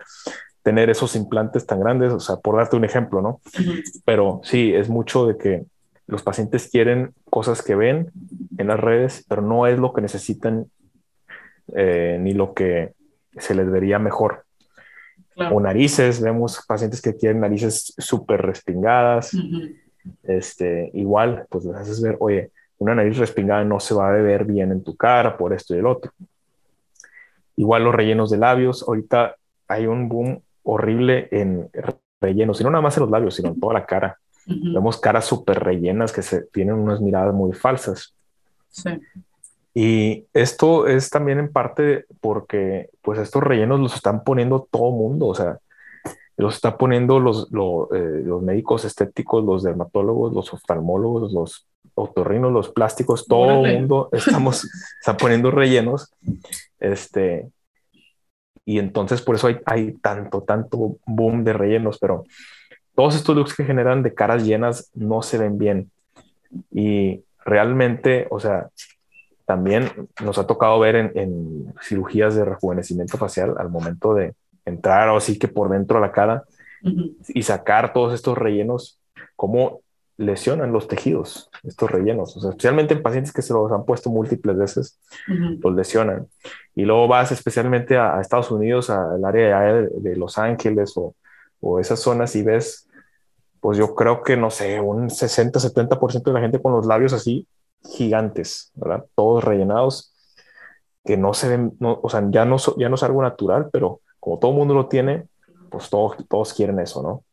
tener 0.63 0.89
esos 0.89 1.15
implantes 1.15 1.65
tan 1.65 1.79
grandes, 1.79 2.13
o 2.13 2.19
sea, 2.19 2.35
por 2.37 2.55
darte 2.57 2.75
un 2.75 2.85
ejemplo, 2.85 3.21
¿no? 3.21 3.41
Pero 4.05 4.41
sí, 4.43 4.73
es 4.73 4.89
mucho 4.89 5.25
de 5.25 5.37
que 5.37 5.65
los 6.11 6.23
pacientes 6.23 6.69
quieren 6.69 7.13
cosas 7.29 7.61
que 7.61 7.73
ven 7.73 8.11
en 8.57 8.67
las 8.67 8.79
redes, 8.79 9.25
pero 9.29 9.41
no 9.41 9.65
es 9.65 9.79
lo 9.79 9.93
que 9.93 10.01
necesitan 10.01 10.67
eh, 11.73 12.17
ni 12.19 12.33
lo 12.33 12.53
que 12.53 12.93
se 13.37 13.55
les 13.55 13.71
vería 13.71 13.97
mejor. 13.97 14.43
O 15.51 15.61
narices, 15.61 16.21
vemos 16.21 16.63
pacientes 16.67 17.01
que 17.01 17.15
quieren 17.15 17.39
narices 17.39 17.93
súper 17.97 18.41
respingadas. 18.41 19.31
este, 20.23 20.91
igual, 20.93 21.45
pues 21.49 21.63
les 21.63 21.75
haces 21.75 22.01
ver, 22.01 22.17
oye, 22.19 22.51
una 22.77 22.93
nariz 22.93 23.17
respingada 23.17 23.63
no 23.63 23.79
se 23.79 23.93
va 23.93 24.09
a 24.09 24.11
ver 24.11 24.43
bien 24.43 24.71
en 24.71 24.83
tu 24.83 24.97
cara 24.97 25.37
por 25.37 25.53
esto 25.53 25.73
y 25.73 25.79
el 25.79 25.85
otro. 25.85 26.11
Igual 27.55 27.85
los 27.85 27.95
rellenos 27.95 28.29
de 28.29 28.37
labios. 28.37 28.83
Ahorita 28.85 29.37
hay 29.67 29.87
un 29.87 30.09
boom 30.09 30.41
horrible 30.63 31.29
en 31.31 31.69
rellenos, 32.19 32.59
y 32.59 32.63
no 32.65 32.69
nada 32.69 32.81
más 32.81 32.97
en 32.97 33.01
los 33.01 33.11
labios, 33.11 33.35
sino 33.35 33.49
en 33.49 33.59
toda 33.59 33.75
la 33.75 33.85
cara. 33.85 34.17
Vemos 34.73 34.99
caras 34.99 35.25
súper 35.25 35.63
rellenas 35.63 36.11
que 36.11 36.21
se 36.21 36.43
tienen 36.43 36.75
unas 36.75 37.01
miradas 37.01 37.33
muy 37.33 37.53
falsas. 37.53 38.13
Sí. 38.69 38.89
Y 39.73 40.25
esto 40.33 40.87
es 40.87 41.09
también 41.09 41.39
en 41.39 41.51
parte 41.51 42.05
porque 42.19 42.89
pues 43.01 43.19
estos 43.19 43.41
rellenos 43.41 43.79
los 43.79 43.95
están 43.95 44.23
poniendo 44.23 44.67
todo 44.69 44.91
mundo, 44.91 45.27
o 45.27 45.35
sea, 45.35 45.59
los 46.35 46.55
está 46.55 46.77
poniendo 46.77 47.19
los, 47.19 47.47
eh, 47.93 48.21
los, 48.25 48.41
médicos 48.41 48.83
estéticos, 48.83 49.43
los 49.45 49.63
dermatólogos, 49.63 50.33
los 50.33 50.53
oftalmólogos, 50.53 51.31
los 51.31 51.67
otorrinos, 51.93 52.51
los 52.51 52.69
plásticos, 52.69 53.27
todo 53.27 53.65
el 53.65 53.79
mundo 53.79 54.09
estamos, 54.11 54.67
está 54.99 55.15
poniendo 55.15 55.51
rellenos. 55.51 56.11
Este, 56.79 57.49
y 58.65 58.79
entonces 58.79 59.21
por 59.21 59.35
eso 59.35 59.47
hay, 59.47 59.59
hay 59.65 59.93
tanto, 59.93 60.41
tanto 60.41 60.97
boom 61.05 61.43
de 61.43 61.53
rellenos, 61.53 61.97
pero 61.99 62.25
todos 62.95 63.15
estos 63.15 63.35
looks 63.35 63.55
que 63.55 63.63
generan 63.63 64.03
de 64.03 64.13
caras 64.13 64.45
llenas 64.45 64.91
no 64.93 65.21
se 65.21 65.37
ven 65.37 65.57
bien. 65.57 65.91
Y 66.71 67.23
realmente, 67.45 68.27
o 68.29 68.39
sea, 68.39 68.69
también 69.45 69.89
nos 70.23 70.37
ha 70.37 70.47
tocado 70.47 70.79
ver 70.79 70.95
en, 70.95 71.73
cirugías 71.81 72.35
de 72.35 72.45
rejuvenecimiento 72.45 73.17
facial 73.17 73.55
al 73.57 73.69
momento 73.69 74.13
de 74.13 74.33
entrar 74.65 75.09
o 75.09 75.17
así 75.17 75.39
que 75.39 75.47
por 75.47 75.69
dentro 75.69 75.99
de 75.99 76.07
la 76.07 76.11
cara 76.11 76.43
y 77.27 77.43
sacar 77.43 77.93
todos 77.93 78.13
estos 78.13 78.37
rellenos, 78.37 78.99
cómo 79.35 79.81
lesionan 80.17 80.71
los 80.71 80.87
tejidos, 80.87 81.49
estos 81.63 81.89
rellenos, 81.89 82.37
o 82.37 82.39
sea, 82.39 82.51
especialmente 82.51 82.93
en 82.93 83.01
pacientes 83.01 83.33
que 83.33 83.41
se 83.41 83.53
los 83.53 83.71
han 83.71 83.85
puesto 83.85 84.09
múltiples 84.09 84.57
veces, 84.57 84.99
los 85.27 85.75
lesionan. 85.75 86.27
Y 86.75 86.85
luego 86.85 87.07
vas 87.07 87.31
especialmente 87.31 87.97
a, 87.97 88.21
Estados 88.21 88.51
Unidos, 88.51 88.89
al 88.89 89.23
área 89.25 89.73
de, 89.73 90.15
Los 90.15 90.37
Ángeles 90.37 90.93
o, 90.95 91.15
o, 91.61 91.79
esas 91.79 91.99
zonas 91.99 92.35
y 92.35 92.43
ves, 92.43 92.87
pues 93.59 93.77
yo 93.77 93.95
creo 93.95 94.23
que, 94.23 94.35
no 94.35 94.49
sé, 94.49 94.79
un 94.79 95.09
60-70% 95.09 96.23
de 96.23 96.33
la 96.33 96.41
gente 96.41 96.61
con 96.61 96.73
los 96.73 96.85
labios 96.85 97.13
así 97.13 97.47
gigantes, 97.83 98.71
¿verdad? 98.75 99.05
Todos 99.15 99.43
rellenados, 99.43 100.13
que 101.03 101.17
no 101.17 101.33
se 101.33 101.49
ven, 101.49 101.73
o 101.79 102.09
sea, 102.09 102.23
ya 102.29 102.45
no, 102.45 102.57
ya 102.77 102.89
no 102.89 102.95
es 102.95 103.03
algo 103.03 103.21
natural, 103.21 103.69
pero 103.71 104.01
como 104.19 104.37
todo 104.37 104.51
el 104.51 104.57
mundo 104.57 104.73
lo 104.73 104.87
tiene, 104.87 105.25
pues 105.69 105.89
todos, 105.89 106.17
todos 106.27 106.53
quieren 106.53 106.79
eso, 106.79 107.01
¿no? 107.01 107.23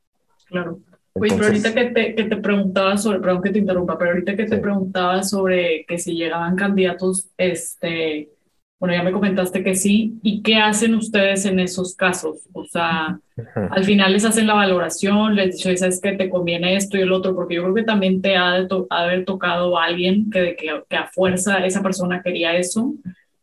Claro. 0.47 0.79
Oye, 1.15 1.35
pero 1.35 1.47
ahorita 1.47 1.75
que 1.75 1.85
te, 1.87 2.15
que 2.15 2.25
te 2.25 2.37
preguntaba 2.37 2.97
sobre, 2.97 3.21
perdón 3.21 3.43
que 3.43 3.51
te 3.51 3.59
interrumpa, 3.59 3.99
pero 3.99 4.11
ahorita 4.13 4.37
que 4.37 4.45
te 4.45 4.59
preguntaba 4.59 5.23
sobre 5.23 5.85
que 5.87 5.99
si 5.99 6.15
llegaban 6.15 6.55
candidatos, 6.55 7.29
este, 7.37 8.31
bueno, 8.79 8.95
ya 8.95 9.03
me 9.03 9.13
comentaste 9.13 9.65
que 9.65 9.75
sí. 9.75 10.19
¿Y 10.23 10.41
qué 10.43 10.57
hacen 10.57 10.95
ustedes 10.95 11.45
en 11.47 11.59
esos 11.59 11.97
casos? 11.97 12.49
O 12.53 12.65
sea, 12.65 13.19
al 13.71 13.85
final 13.85 14.13
les 14.13 14.25
hacen 14.25 14.47
la 14.47 14.55
valoración, 14.55 15.35
les 15.35 15.57
dicen, 15.57 15.77
¿sabes 15.77 16.01
que 16.01 16.13
te 16.13 16.31
conviene 16.31 16.77
esto 16.77 16.97
y 16.97 17.01
el 17.01 17.13
otro? 17.13 17.35
Porque 17.35 17.57
yo 17.57 17.63
creo 17.63 17.75
que 17.75 17.83
también 17.83 18.23
te 18.23 18.37
ha 18.37 18.53
de, 18.53 18.69
haber 18.91 19.25
tocado 19.25 19.77
a 19.77 19.85
alguien 19.85 20.31
que, 20.31 20.55
que, 20.55 20.83
que, 20.89 20.97
a 20.97 21.09
fuerza 21.09 21.65
esa 21.67 21.83
persona 21.83 22.23
quería 22.23 22.57
eso. 22.57 22.95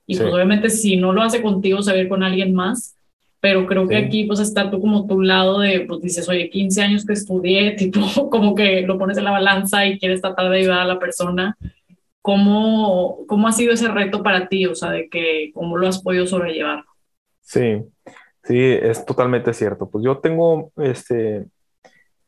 Y 0.08 0.18
pues 0.18 0.32
obviamente 0.32 0.70
si 0.70 0.96
no 0.96 1.12
lo 1.12 1.22
hace 1.22 1.42
contigo, 1.42 1.82
saber 1.82 2.08
con 2.08 2.24
alguien 2.24 2.54
más. 2.54 2.96
Pero 3.42 3.68
creo 3.68 3.88
que 3.88 3.98
aquí 3.98 4.24
pues 4.24 4.40
está 4.40 4.72
tú 4.72 4.80
como 4.80 5.06
tu 5.06 5.22
lado 5.22 5.60
de, 5.60 5.82
pues 5.82 6.02
dices, 6.02 6.28
oye, 6.30 6.50
15 6.50 6.82
años 6.82 7.06
que 7.06 7.14
estudié, 7.14 7.72
tipo, 7.78 8.30
como 8.30 8.56
que 8.56 8.84
lo 8.84 8.98
pones 8.98 9.18
en 9.18 9.26
la 9.26 9.32
balanza 9.32 9.86
y 9.86 10.00
quieres 10.00 10.22
tratar 10.22 10.50
de 10.50 10.60
ayudar 10.60 10.80
a 10.80 10.86
la 10.86 10.98
persona 10.98 11.58
¿Cómo, 12.26 13.20
¿Cómo 13.28 13.48
ha 13.48 13.52
sido 13.52 13.72
ese 13.72 13.88
reto 13.88 14.24
para 14.24 14.48
ti? 14.48 14.66
O 14.66 14.74
sea, 14.74 14.90
de 14.90 15.10
que 15.10 15.52
cómo 15.54 15.78
lo 15.78 15.88
has 15.88 16.02
podido 16.02 16.26
sobrellevar. 16.26 16.84
Sí, 17.42 17.84
sí, 18.44 18.60
es 18.60 19.06
totalmente 19.06 19.54
cierto. 19.54 19.88
Pues 19.88 20.04
yo 20.04 20.18
tengo 20.18 20.72
este, 20.78 21.46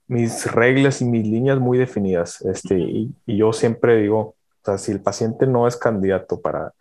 mis 0.06 0.52
reglas 0.52 1.02
y 1.02 1.06
mis 1.06 1.26
líneas 1.26 1.58
muy 1.58 1.80
definidas. 1.80 2.42
Este, 2.42 2.78
y, 2.78 3.12
yo 3.26 3.52
siempre 3.54 3.98
digo, 3.98 4.20
o 4.20 4.36
sea, 4.64 4.78
si 4.78 4.92
el 4.92 5.02
paciente 5.02 5.48
no 5.48 5.68
es 5.68 5.76
candidato 5.76 6.40
para 6.42 6.74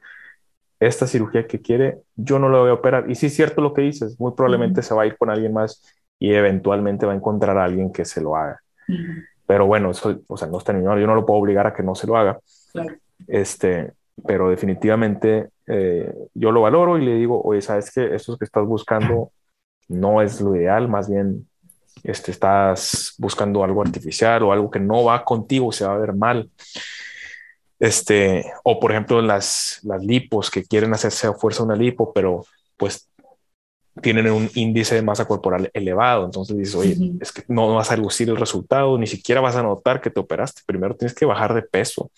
esta 0.79 1.07
cirugía 1.07 1.47
que 1.47 1.63
quiere, 1.63 1.97
yo 2.17 2.39
no 2.39 2.51
lo 2.51 2.61
voy 2.61 2.69
a 2.69 2.75
operar. 2.75 3.11
Y 3.11 3.15
sí 3.15 3.29
es 3.29 3.35
cierto 3.35 3.63
lo 3.63 3.73
que 3.73 3.81
dices, 3.81 4.21
muy 4.21 4.33
probablemente 4.33 4.83
se 4.83 4.95
va 4.95 5.05
a 5.05 5.07
ir 5.07 5.17
con 5.17 5.31
alguien 5.31 5.55
más 5.55 5.83
y 6.19 6.35
eventualmente 6.35 7.07
va 7.07 7.15
a 7.15 7.17
encontrar 7.17 7.57
a 7.57 7.65
alguien 7.65 7.91
que 7.91 8.05
se 8.05 8.21
lo 8.21 8.37
haga. 8.37 8.61
Pero 9.47 9.65
bueno, 9.65 9.93
eso, 9.93 10.21
o 10.27 10.37
sea, 10.37 10.49
no 10.49 10.59
está 10.59 10.75
ni 10.75 10.85
yo 10.85 10.95
no 10.95 11.15
lo 11.15 11.25
puedo 11.25 11.41
obligar 11.41 11.67
a 11.67 11.73
que 11.73 11.83
no 11.83 11.95
se 11.95 12.07
lo 12.07 12.19
haga. 12.19 12.39
Claro. 12.73 12.95
Este, 13.27 13.93
pero 14.27 14.51
definitivamente 14.51 15.51
eh, 15.67 16.13
yo 16.35 16.53
lo 16.53 16.63
valoro 16.63 16.99
y 16.99 17.05
le 17.05 17.15
digo, 17.15 17.41
oye, 17.43 17.61
sabes 17.61 17.91
que 17.91 18.15
esto 18.15 18.37
que 18.37 18.45
estás 18.45 18.65
buscando 18.65 19.33
no 19.89 20.23
es 20.23 20.41
lo 20.41 20.57
ideal, 20.57 20.89
más 20.89 21.09
bien 21.09 21.47
este, 22.03 22.31
estás 22.31 23.15
buscando 23.19 23.65
algo 23.65 23.83
artificial 23.83 24.43
o 24.43 24.53
algo 24.53 24.71
que 24.71 24.81
no 24.81 25.05
va 25.05 25.25
contigo, 25.25 25.73
se 25.73 25.85
va 25.85 25.95
a 25.95 25.99
ver 25.99 26.15
mal. 26.15 26.51
Este, 27.79 28.45
o 28.65 28.81
por 28.81 28.93
ejemplo, 28.93 29.21
las, 29.21 29.81
las 29.83 30.03
lipos 30.05 30.51
que 30.51 30.65
quieren 30.65 30.95
hacerse 30.95 31.27
a 31.27 31.35
fuerza 31.35 31.63
una 31.63 31.77
lipo, 31.77 32.13
pero 32.13 32.45
pues 32.77 33.09
tienen 34.03 34.31
un 34.31 34.51
índice 34.55 34.95
de 34.95 35.03
masa 35.03 35.27
corporal 35.27 35.71
elevado. 35.73 36.25
Entonces 36.25 36.57
dices, 36.57 36.75
oye, 36.75 36.97
es 37.21 37.33
que 37.33 37.43
no 37.49 37.75
vas 37.75 37.91
a 37.91 37.97
lucir 37.97 38.29
el 38.29 38.37
resultado, 38.37 38.99
ni 38.99 39.07
siquiera 39.07 39.41
vas 39.41 39.57
a 39.57 39.63
notar 39.63 40.01
que 40.01 40.11
te 40.11 40.21
operaste. 40.21 40.63
Primero 40.67 40.95
tienes 40.95 41.15
que 41.15 41.25
bajar 41.25 41.55
de 41.55 41.63
peso. 41.63 42.11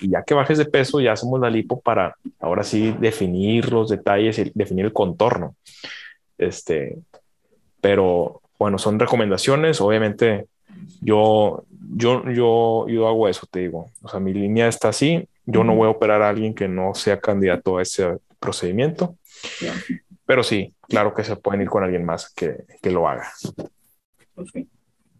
Y 0.00 0.10
ya 0.10 0.22
que 0.22 0.34
bajes 0.34 0.58
de 0.58 0.64
peso, 0.64 1.00
ya 1.00 1.12
hacemos 1.12 1.40
la 1.40 1.50
lipo 1.50 1.80
para 1.80 2.16
ahora 2.38 2.64
sí 2.64 2.94
definir 2.98 3.70
los 3.72 3.90
detalles 3.90 4.38
y 4.38 4.52
definir 4.54 4.86
el 4.86 4.92
contorno. 4.92 5.54
Este, 6.38 6.96
pero 7.80 8.40
bueno, 8.58 8.78
son 8.78 8.98
recomendaciones. 8.98 9.80
Obviamente, 9.80 10.46
yo, 11.00 11.64
yo, 11.94 12.24
yo, 12.30 12.86
yo 12.88 13.08
hago 13.08 13.28
eso, 13.28 13.46
te 13.50 13.60
digo. 13.60 13.90
O 14.02 14.08
sea, 14.08 14.20
mi 14.20 14.32
línea 14.32 14.68
está 14.68 14.88
así. 14.88 15.26
Yo 15.44 15.64
no 15.64 15.74
voy 15.74 15.88
a 15.88 15.90
operar 15.90 16.22
a 16.22 16.28
alguien 16.28 16.54
que 16.54 16.68
no 16.68 16.94
sea 16.94 17.20
candidato 17.20 17.78
a 17.78 17.82
ese 17.82 18.18
procedimiento. 18.38 19.16
Pero 20.30 20.44
sí, 20.44 20.72
claro 20.82 21.12
que 21.12 21.24
se 21.24 21.34
pueden 21.34 21.62
ir 21.62 21.68
con 21.68 21.82
alguien 21.82 22.04
más 22.04 22.32
que, 22.32 22.58
que 22.80 22.92
lo 22.92 23.08
haga. 23.08 23.32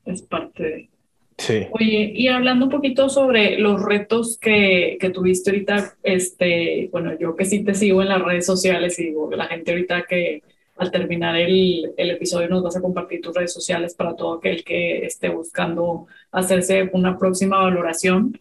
Es 0.05 0.23
parte 0.23 0.63
de 0.63 0.91
Sí. 1.37 1.67
Oye, 1.73 2.13
y 2.15 2.29
hablando 2.29 2.67
un 2.67 2.71
poquito 2.71 3.09
sobre 3.09 3.59
los 3.59 3.83
retos 3.83 4.39
que, 4.39 4.99
que, 5.01 5.11
tuviste 5.11 5.51
ahorita, 5.51 5.97
este, 6.05 6.91
bueno, 6.93 7.19
yo 7.19 7.35
que 7.35 7.45
sí 7.45 7.65
te 7.65 7.75
sigo 7.75 8.03
en 8.03 8.09
las 8.11 8.23
redes 8.23 8.47
sociales 8.47 9.01
y 9.01 9.07
digo, 9.07 9.29
la 9.33 9.47
gente 9.47 9.73
ahorita 9.73 10.05
que 10.09 10.45
al 10.77 10.93
terminar 10.93 11.35
el, 11.35 11.93
el, 11.97 12.11
episodio 12.11 12.49
nos 12.49 12.63
vas 12.63 12.77
a 12.77 12.81
compartir 12.81 13.21
tus 13.21 13.35
redes 13.35 13.53
sociales 13.53 13.95
para 13.95 14.15
todo 14.15 14.35
aquel 14.35 14.63
que 14.63 15.07
esté 15.07 15.29
buscando 15.29 16.07
hacerse 16.31 16.89
una 16.93 17.19
próxima 17.19 17.61
valoración. 17.61 18.39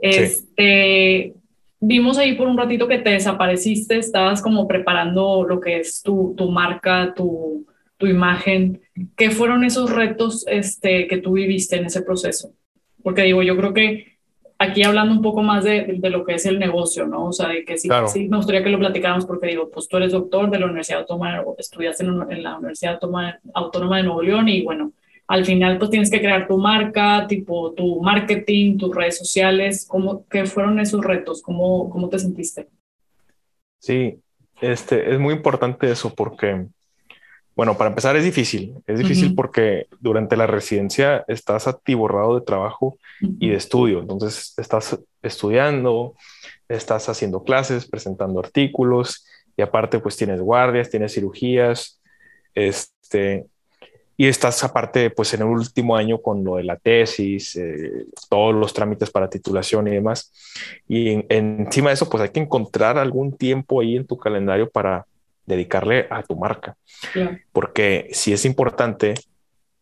Este, 0.00 1.34
vimos 1.82 2.16
ahí 2.16 2.34
por 2.34 2.46
un 2.46 2.56
ratito 2.56 2.86
que 2.86 2.98
te 2.98 3.10
desapareciste, 3.10 3.98
estabas 3.98 4.40
como 4.40 4.68
preparando 4.68 5.44
lo 5.44 5.60
que 5.60 5.80
es 5.80 6.00
tu, 6.00 6.32
tu 6.36 6.50
marca, 6.50 7.12
tu, 7.14 7.66
tu 7.96 8.06
imagen. 8.06 8.80
¿Qué 9.16 9.30
fueron 9.30 9.64
esos 9.64 9.90
retos 9.90 10.46
este, 10.48 11.08
que 11.08 11.18
tú 11.18 11.32
viviste 11.32 11.76
en 11.76 11.86
ese 11.86 12.02
proceso? 12.02 12.52
Porque 13.02 13.22
digo, 13.22 13.42
yo 13.42 13.56
creo 13.56 13.74
que 13.74 14.12
aquí 14.58 14.84
hablando 14.84 15.12
un 15.12 15.22
poco 15.22 15.42
más 15.42 15.64
de, 15.64 15.96
de, 15.98 16.10
lo 16.10 16.24
que 16.24 16.34
es 16.34 16.46
el 16.46 16.60
negocio, 16.60 17.04
¿no? 17.04 17.26
O 17.26 17.32
sea, 17.32 17.48
de 17.48 17.64
que 17.64 17.76
sí, 17.76 17.88
sí, 18.06 18.28
me 18.28 18.36
gustaría 18.36 18.62
que 18.62 18.70
lo 18.70 18.78
platicáramos 18.78 19.26
porque 19.26 19.48
digo, 19.48 19.68
pues 19.68 19.88
tú 19.88 19.96
eres 19.96 20.12
doctor 20.12 20.50
de 20.50 20.60
la 20.60 20.66
Universidad 20.66 21.00
Autónoma, 21.00 21.42
estudiaste 21.58 22.04
en, 22.04 22.42
la 22.44 22.58
Universidad 22.58 23.00
Autónoma, 23.54 23.96
de 23.96 24.02
Nuevo 24.04 24.22
León 24.22 24.48
y 24.48 24.62
bueno, 24.62 24.92
al 25.26 25.44
final 25.44 25.78
pues 25.78 25.90
tienes 25.90 26.10
que 26.10 26.20
crear 26.20 26.46
tu 26.46 26.58
marca, 26.58 27.26
tipo 27.26 27.72
tu 27.72 28.02
marketing, 28.02 28.76
tus 28.78 28.94
redes 28.94 29.18
sociales. 29.18 29.86
¿Cómo, 29.88 30.26
¿Qué 30.28 30.44
fueron 30.46 30.78
esos 30.80 31.04
retos? 31.04 31.42
¿Cómo, 31.42 31.88
cómo 31.90 32.08
te 32.08 32.18
sentiste? 32.18 32.68
Sí, 33.78 34.18
este, 34.60 35.12
es 35.12 35.18
muy 35.18 35.34
importante 35.34 35.90
eso 35.90 36.14
porque 36.14 36.66
Bueno, 37.54 37.76
para 37.76 37.90
empezar 37.90 38.16
es 38.16 38.24
difícil. 38.24 38.74
Es 38.86 38.98
difícil 38.98 39.34
porque 39.34 39.86
durante 40.00 40.36
la 40.36 40.46
residencia 40.46 41.24
estás 41.28 41.66
atiborrado 41.66 42.38
de 42.38 42.46
trabajo 42.46 42.96
y 43.20 43.50
de 43.50 43.56
estudio. 43.56 44.00
Entonces 44.00 44.54
estás 44.56 44.98
estudiando, 45.22 46.14
estás 46.68 47.08
haciendo 47.08 47.44
clases, 47.44 47.86
presentando 47.86 48.40
artículos 48.40 49.26
y 49.56 49.62
aparte 49.62 49.98
pues 49.98 50.16
tienes 50.16 50.40
guardias, 50.40 50.90
tienes 50.90 51.12
cirugías, 51.12 52.00
este, 52.54 53.46
y 54.16 54.26
estás 54.26 54.62
aparte 54.62 55.10
pues 55.10 55.32
en 55.34 55.40
el 55.40 55.46
último 55.46 55.96
año 55.96 56.20
con 56.20 56.44
lo 56.44 56.56
de 56.56 56.64
la 56.64 56.76
tesis, 56.76 57.56
eh, 57.56 58.06
todos 58.28 58.54
los 58.54 58.72
trámites 58.72 59.10
para 59.10 59.28
titulación 59.28 59.88
y 59.88 59.92
demás. 59.92 60.32
Y 60.86 61.24
encima 61.28 61.88
de 61.88 61.94
eso 61.94 62.08
pues 62.08 62.22
hay 62.22 62.30
que 62.30 62.40
encontrar 62.40 62.98
algún 62.98 63.36
tiempo 63.36 63.80
ahí 63.80 63.96
en 63.96 64.06
tu 64.06 64.16
calendario 64.16 64.68
para 64.70 65.06
dedicarle 65.46 66.06
a 66.10 66.22
tu 66.22 66.36
marca. 66.36 66.76
Porque 67.52 68.08
si 68.12 68.32
es 68.32 68.44
importante, 68.44 69.14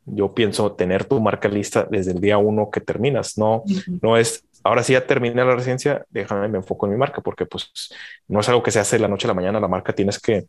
yo 0.06 0.34
pienso 0.34 0.72
tener 0.72 1.04
tu 1.04 1.20
marca 1.20 1.48
lista 1.48 1.86
desde 1.90 2.12
el 2.12 2.20
día 2.20 2.38
uno 2.38 2.70
que 2.70 2.80
terminas. 2.80 3.36
No, 3.36 3.64
no 4.00 4.16
es, 4.16 4.44
ahora 4.62 4.82
sí 4.82 4.94
ya 4.94 5.06
terminé 5.06 5.44
la 5.44 5.54
residencia, 5.54 6.04
déjame 6.10 6.48
me 6.48 6.58
enfoco 6.58 6.86
en 6.86 6.92
mi 6.92 6.98
marca, 6.98 7.20
porque 7.20 7.46
pues 7.46 7.92
no 8.28 8.40
es 8.40 8.48
algo 8.48 8.62
que 8.62 8.70
se 8.70 8.80
hace 8.80 8.96
de 8.96 9.02
la 9.02 9.08
noche 9.08 9.26
a 9.26 9.28
la 9.28 9.34
mañana. 9.34 9.60
La 9.60 9.68
marca 9.68 9.92
tienes 9.92 10.18
que, 10.18 10.46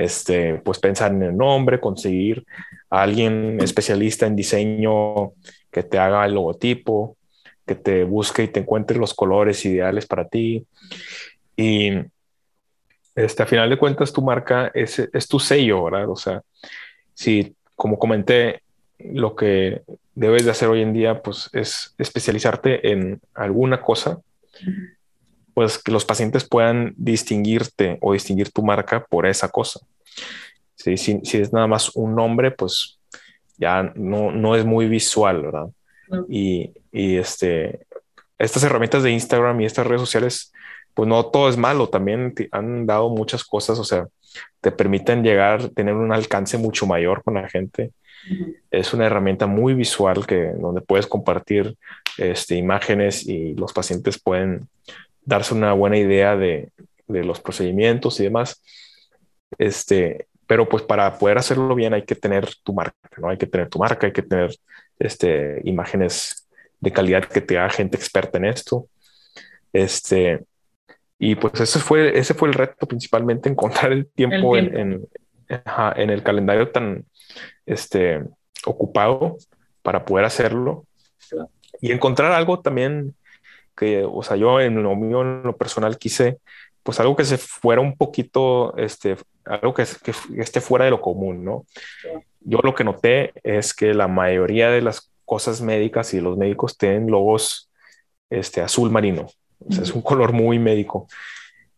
este, 0.00 0.56
pues 0.56 0.78
pensar 0.78 1.12
en 1.12 1.22
el 1.22 1.36
nombre, 1.36 1.80
conseguir 1.80 2.44
a 2.90 3.02
alguien 3.02 3.58
especialista 3.60 4.26
en 4.26 4.36
diseño 4.36 5.32
que 5.70 5.82
te 5.82 5.98
haga 5.98 6.24
el 6.24 6.34
logotipo, 6.34 7.16
que 7.66 7.74
te 7.74 8.04
busque 8.04 8.44
y 8.44 8.48
te 8.48 8.60
encuentre 8.60 8.98
los 8.98 9.14
colores 9.14 9.64
ideales 9.64 10.06
para 10.06 10.28
ti. 10.28 10.66
Y 11.56 11.92
este, 13.14 13.42
a 13.42 13.46
final 13.46 13.68
de 13.70 13.78
cuentas, 13.78 14.12
tu 14.12 14.22
marca 14.22 14.70
es, 14.74 14.98
es 14.98 15.28
tu 15.28 15.38
sello, 15.38 15.84
¿verdad? 15.84 16.08
O 16.08 16.16
sea, 16.16 16.42
si, 17.14 17.54
como 17.74 17.98
comenté, 17.98 18.62
lo 18.98 19.34
que 19.34 19.82
debes 20.14 20.44
de 20.44 20.50
hacer 20.50 20.68
hoy 20.68 20.82
en 20.82 20.92
día, 20.92 21.22
pues 21.22 21.50
es 21.52 21.94
especializarte 21.98 22.92
en 22.92 23.20
alguna 23.34 23.80
cosa, 23.80 24.20
pues 25.56 25.78
que 25.78 25.90
los 25.90 26.04
pacientes 26.04 26.46
puedan 26.46 26.92
distinguirte 26.98 27.96
o 28.02 28.12
distinguir 28.12 28.52
tu 28.52 28.62
marca 28.62 29.06
por 29.06 29.24
esa 29.24 29.48
cosa. 29.48 29.80
Si, 30.74 30.98
si, 30.98 31.18
es 31.32 31.50
nada 31.50 31.66
más 31.66 31.96
un 31.96 32.14
nombre, 32.14 32.50
pues 32.50 32.98
ya 33.56 33.90
no, 33.94 34.30
no 34.32 34.54
es 34.54 34.66
muy 34.66 34.86
visual, 34.86 35.40
¿verdad? 35.40 35.68
Y, 36.28 36.72
y, 36.92 37.16
este, 37.16 37.86
estas 38.38 38.64
herramientas 38.64 39.02
de 39.02 39.12
Instagram 39.12 39.58
y 39.62 39.64
estas 39.64 39.86
redes 39.86 40.02
sociales 40.02 40.52
pues 40.92 41.08
no 41.08 41.24
todo 41.24 41.48
es 41.48 41.56
malo, 41.56 41.88
también 41.88 42.34
han 42.52 42.84
dado 42.84 43.08
muchas 43.08 43.42
cosas, 43.42 43.78
o 43.78 43.84
sea, 43.84 44.08
te 44.60 44.72
permiten 44.72 45.22
llegar, 45.22 45.70
tener 45.70 45.94
un 45.94 46.12
alcance 46.12 46.58
mucho 46.58 46.86
mayor 46.86 47.22
con 47.22 47.32
la 47.32 47.48
gente. 47.48 47.92
Es 48.70 48.92
una 48.92 49.06
herramienta 49.06 49.46
muy 49.46 49.72
visual 49.72 50.26
que 50.26 50.52
donde 50.58 50.82
puedes 50.82 51.06
compartir 51.06 51.76
este, 52.18 52.56
imágenes 52.56 53.26
y 53.26 53.54
los 53.54 53.72
pacientes 53.72 54.18
pueden 54.18 54.68
darse 55.26 55.52
una 55.52 55.74
buena 55.74 55.98
idea 55.98 56.36
de, 56.36 56.70
de 57.06 57.24
los 57.24 57.40
procedimientos 57.40 58.18
y 58.20 58.24
demás. 58.24 58.62
Este, 59.58 60.26
pero 60.46 60.68
pues 60.68 60.82
para 60.82 61.18
poder 61.18 61.38
hacerlo 61.38 61.74
bien 61.74 61.92
hay 61.92 62.02
que 62.02 62.14
tener 62.14 62.48
tu 62.62 62.72
marca, 62.72 62.96
¿no? 63.18 63.28
Hay 63.28 63.36
que 63.36 63.46
tener 63.46 63.68
tu 63.68 63.78
marca, 63.78 64.06
hay 64.06 64.12
que 64.12 64.22
tener 64.22 64.56
este, 64.98 65.60
imágenes 65.64 66.48
de 66.80 66.92
calidad 66.92 67.24
que 67.24 67.40
te 67.40 67.58
haga 67.58 67.70
gente 67.70 67.96
experta 67.96 68.38
en 68.38 68.46
esto. 68.46 68.88
Este, 69.72 70.44
y 71.18 71.34
pues 71.34 71.60
ese 71.60 71.78
fue, 71.80 72.16
ese 72.18 72.34
fue 72.34 72.48
el 72.48 72.54
reto 72.54 72.86
principalmente, 72.86 73.48
encontrar 73.50 73.92
el 73.92 74.06
tiempo, 74.06 74.56
En, 74.56 75.06
en, 75.48 76.10
el 76.10 76.22
calendario 76.22 76.70
tan 76.70 77.04
este, 77.66 78.22
ocupado 78.64 79.36
para 79.82 80.04
poder 80.04 80.24
hacerlo. 80.24 80.86
Y 81.80 81.92
encontrar 81.92 82.32
algo 82.32 82.60
también 82.60 83.14
que, 83.76 84.04
o 84.04 84.22
sea, 84.22 84.36
yo 84.36 84.60
en 84.60 84.82
lo 84.82 84.96
mío, 84.96 85.22
en 85.22 85.42
lo 85.42 85.56
personal, 85.56 85.98
quise, 85.98 86.38
pues 86.82 87.00
algo 87.00 87.16
que 87.16 87.24
se 87.24 87.38
fuera 87.38 87.80
un 87.80 87.96
poquito, 87.96 88.76
este, 88.76 89.16
algo 89.44 89.74
que, 89.74 89.84
que 90.02 90.12
esté 90.40 90.60
fuera 90.60 90.84
de 90.84 90.90
lo 90.90 91.00
común, 91.00 91.44
¿no? 91.44 91.66
Yo 92.40 92.58
lo 92.62 92.74
que 92.74 92.84
noté 92.84 93.32
es 93.42 93.74
que 93.74 93.92
la 93.94 94.08
mayoría 94.08 94.70
de 94.70 94.82
las 94.82 95.10
cosas 95.24 95.60
médicas 95.60 96.14
y 96.14 96.20
los 96.20 96.36
médicos 96.36 96.78
tienen 96.78 97.10
logos 97.10 97.70
este, 98.30 98.60
azul 98.60 98.90
marino 98.90 99.26
es 99.68 99.92
un 99.92 100.02
color 100.02 100.32
muy 100.32 100.58
médico. 100.58 101.08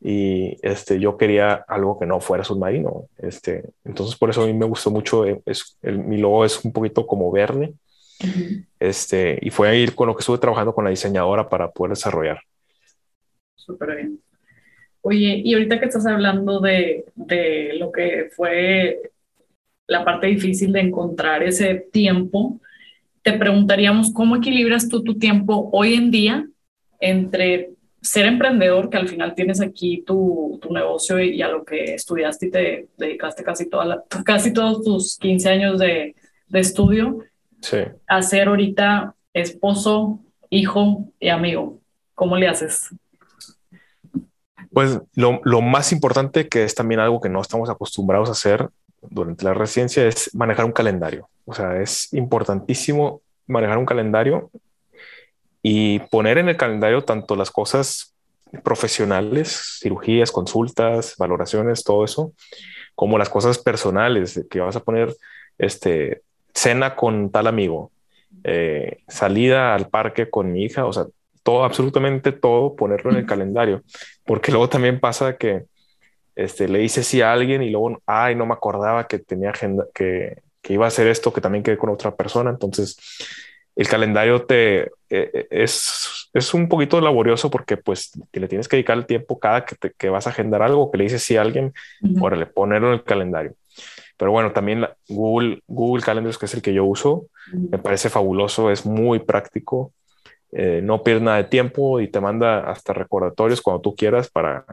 Y 0.01 0.57
este, 0.63 1.01
yo 1.01 1.17
quería 1.17 1.65
algo 1.67 1.99
que 1.99 2.07
no 2.07 2.21
fuera 2.21 2.45
submarino. 2.45 3.07
Este, 3.19 3.65
entonces, 3.85 4.17
por 4.17 4.31
eso 4.31 4.43
a 4.43 4.47
mí 4.47 4.53
me 4.53 4.67
gustó 4.67 4.91
mucho. 4.91 5.27
Eh, 5.27 5.41
es, 5.45 5.77
el, 5.83 5.99
mi 5.99 6.19
logo 6.19 6.45
es 6.45 6.65
un 6.65 6.73
poquito 6.73 7.07
como 7.07 7.31
verde. 7.33 7.75
Este, 8.81 9.39
y 9.43 9.51
fue 9.51 9.69
ahí 9.69 9.87
con 9.89 10.09
lo 10.09 10.15
que 10.15 10.21
estuve 10.21 10.39
trabajando 10.39 10.75
con 10.75 10.85
la 10.85 10.91
diseñadora 10.91 11.49
para 11.49 11.71
poder 11.71 11.91
desarrollar. 11.91 12.41
Súper 13.57 13.97
bien. 13.97 14.21
Oye, 15.01 15.41
y 15.45 15.55
ahorita 15.55 15.79
que 15.79 15.87
estás 15.87 16.07
hablando 16.07 16.61
de, 16.61 17.05
de 17.15 17.75
lo 17.79 17.93
que 17.93 18.31
fue 18.35 19.01
la 19.87 20.05
parte 20.05 20.27
difícil 20.27 20.73
de 20.73 20.81
encontrar 20.81 21.43
ese 21.43 21.75
tiempo, 21.93 22.61
te 23.23 23.33
preguntaríamos 23.33 24.13
cómo 24.13 24.37
equilibras 24.37 24.89
tú 24.89 25.03
tu 25.03 25.19
tiempo 25.19 25.71
hoy 25.73 25.95
en 25.95 26.11
día 26.11 26.47
entre 27.01 27.71
ser 28.01 28.27
emprendedor, 28.27 28.91
que 28.91 28.97
al 28.97 29.09
final 29.09 29.35
tienes 29.35 29.61
aquí 29.61 30.03
tu, 30.07 30.59
tu 30.63 30.73
negocio 30.73 31.21
y, 31.21 31.43
a 31.43 31.49
lo 31.49 31.65
que 31.65 31.95
estudiaste 31.95 32.47
y 32.47 32.51
te 32.51 32.89
dedicaste 32.97 33.43
casi, 33.43 33.69
toda 33.69 33.85
la, 33.85 34.05
casi 34.25 34.53
todos 34.53 34.85
tus 34.85 35.19
15 35.19 35.49
años 35.49 35.79
de, 35.79 36.15
de 36.49 36.61
estudio, 36.61 37.19
sí. 37.61 37.79
a 38.07 38.23
ser 38.23 38.49
ahorita 38.49 39.15
esposo, 39.33 40.21
hijo 40.51 41.05
y 41.21 41.29
amigo. 41.29 41.79
¿Cómo 42.15 42.37
le 42.37 42.49
haces? 42.49 42.89
Pues 44.73 45.01
lo, 45.15 45.41
lo, 45.45 45.61
más 45.61 45.93
importante, 45.93 46.49
que 46.49 46.65
es 46.65 46.75
también 46.75 47.01
algo 47.01 47.21
que 47.21 47.29
no 47.29 47.41
estamos 47.41 47.71
acostumbrados 47.71 48.29
a 48.29 48.33
hacer 48.33 48.69
durante 49.01 49.45
la 49.45 49.55
residencia, 49.55 50.07
es 50.07 50.35
manejar 50.35 50.65
un 50.65 50.73
calendario. 50.73 51.29
O 51.45 51.55
sea, 51.55 51.81
es 51.81 52.13
importantísimo 52.13 53.23
manejar 53.47 53.79
un 53.79 53.87
calendario 53.87 54.51
y 55.63 56.01
poner 56.01 56.39
en 56.39 56.49
el 56.49 56.57
calendario 56.57 57.03
tanto 57.03 57.37
las 57.37 57.51
cosas 57.51 58.15
profesionales, 58.63 59.79
cirugías, 59.81 60.31
consultas, 60.31 61.15
valoraciones, 61.19 61.85
todo 61.85 62.05
eso, 62.05 62.33
como 62.95 63.19
las 63.19 63.29
cosas 63.29 63.59
personales, 63.59 64.45
que 64.51 64.61
vas 64.61 64.77
a 64.77 64.83
poner 64.83 65.15
este, 65.59 66.23
cena 66.55 66.97
con 66.97 67.31
tal 67.31 67.47
amigo, 67.47 67.91
eh, 68.45 68.99
salida 69.09 69.75
al 69.75 69.89
parque 69.89 70.31
con 70.31 70.53
mi 70.53 70.65
hija, 70.65 70.87
o 70.87 70.93
sea, 70.93 71.07
todo, 71.43 71.65
absolutamente 71.65 72.33
todo, 72.33 72.77
ponerlo 72.77 73.11
en 73.11 73.19
el 73.19 73.27
calendario, 73.27 73.83
porque 74.25 74.53
luego 74.53 74.69
también 74.69 75.01
pasa 75.01 75.37
que 75.37 75.65
este, 76.37 76.69
le 76.69 76.79
dice 76.81 77.03
sí 77.03 77.21
a 77.21 77.33
alguien 77.33 77.63
y 77.63 77.71
luego, 77.71 78.01
ay, 78.07 78.35
no 78.35 78.47
me 78.47 78.55
acordaba 78.55 79.07
que 79.07 79.19
tenía 79.19 79.51
agenda, 79.51 79.87
que, 79.95 80.39
que 80.63 80.75
iba 80.75 80.85
a 80.85 80.89
hacer 80.89 81.07
esto, 81.07 81.33
que 81.33 81.41
también 81.41 81.65
quedé 81.65 81.79
con 81.79 81.91
otra 81.91 82.15
persona, 82.15 82.51
entonces 82.51 82.99
el 83.79 83.89
calendario 83.89 84.43
te 84.43 84.81
eh, 84.83 84.91
eh, 85.09 85.47
es, 85.51 86.29
es 86.35 86.53
un 86.53 86.69
poquito 86.69 87.01
laborioso 87.01 87.49
porque 87.49 87.77
pues 87.77 88.11
le 88.33 88.49
tienes 88.49 88.67
que 88.67 88.77
dedicar 88.77 88.99
el 88.99 89.07
tiempo 89.07 89.39
cada 89.39 89.65
que, 89.65 89.77
que 89.97 90.09
vas 90.11 90.27
a 90.27 90.31
agendar 90.31 90.63
algo, 90.63 90.91
que 90.91 90.99
le 90.99 91.05
dices 91.05 91.23
sí 91.23 91.37
a 91.37 91.43
alguien, 91.43 91.73
uh 92.03 92.29
le 92.31 92.47
ponerlo 92.47 92.89
en 92.89 92.95
el 92.95 93.05
calendario. 93.05 93.55
Pero 94.19 94.33
bueno, 94.33 94.53
también 94.53 94.87
Google, 95.09 95.63
Google 95.69 96.03
Calendars, 96.03 96.37
que 96.37 96.47
es 96.47 96.55
el 96.55 96.61
que 96.61 96.75
yo 96.75 96.85
uso, 96.85 97.27
me 97.53 97.79
parece 97.79 98.11
fabuloso, 98.11 98.71
es 98.71 98.85
muy 98.85 99.21
práctico, 99.21 99.93
eh, 100.51 100.81
no 100.83 101.03
pierde 101.03 101.23
nada 101.23 101.37
de 101.39 101.45
tiempo 101.45 102.01
y 102.01 102.09
te 102.09 102.21
manda 102.21 102.69
hasta 102.69 102.93
recordatorios 102.93 103.63
cuando 103.63 103.81
tú 103.81 103.95
quieras 103.95 104.29
para, 104.29 104.67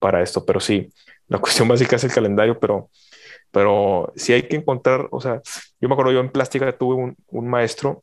para 0.00 0.20
esto. 0.20 0.44
Pero 0.44 0.58
sí, 0.60 0.92
la 1.28 1.38
cuestión 1.40 1.68
básica 1.68 1.96
es 1.96 2.04
el 2.04 2.12
calendario, 2.12 2.58
pero, 2.58 2.90
pero 3.52 4.12
sí 4.16 4.32
hay 4.32 4.42
que 4.42 4.56
encontrar, 4.56 5.08
o 5.12 5.20
sea, 5.20 5.40
yo 5.80 5.88
me 5.88 5.94
acuerdo, 5.94 6.12
yo 6.12 6.20
en 6.20 6.30
plástica 6.30 6.76
tuve 6.76 6.96
un, 6.96 7.16
un 7.28 7.48
maestro 7.48 8.02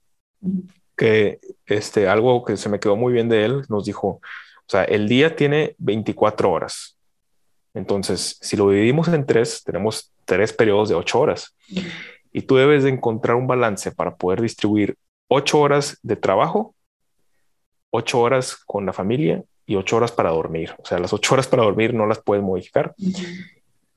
que 0.96 1.40
este, 1.66 2.08
algo 2.08 2.46
que 2.46 2.56
se 2.56 2.70
me 2.70 2.80
quedó 2.80 2.96
muy 2.96 3.12
bien 3.12 3.28
de 3.28 3.44
él, 3.44 3.64
nos 3.68 3.84
dijo, 3.84 4.08
o 4.08 4.68
sea, 4.68 4.86
el 4.86 5.10
día 5.10 5.36
tiene 5.36 5.76
24 5.78 6.50
horas. 6.50 6.98
Entonces, 7.74 8.38
si 8.42 8.56
lo 8.56 8.70
dividimos 8.70 9.08
en 9.08 9.26
tres, 9.26 9.64
tenemos 9.64 10.12
tres 10.26 10.54
periodos 10.54 10.90
de 10.90 10.96
ocho 10.96 11.20
horas. 11.20 11.56
Y 12.32 12.42
tú 12.44 12.56
debes 12.56 12.84
de 12.84 12.90
encontrar 12.90 13.36
un 13.36 13.48
balance 13.48 13.92
para 13.92 14.16
poder 14.16 14.42
distribuir 14.42 14.96
ocho 15.28 15.60
horas 15.60 15.98
de 16.04 16.16
trabajo, 16.16 16.76
ocho 17.90 18.20
horas 18.20 18.56
con 18.56 18.86
la 18.86 18.94
familia 18.94 19.44
y 19.66 19.76
ocho 19.76 19.98
horas 19.98 20.12
para 20.12 20.30
dormir. 20.30 20.72
O 20.80 20.86
sea, 20.86 21.00
las 21.00 21.14
ocho 21.14 21.34
horas 21.34 21.48
para 21.48 21.64
dormir 21.64 21.94
no 21.94 22.06
las 22.06 22.22
puedes 22.22 22.44
modificar. 22.44 22.94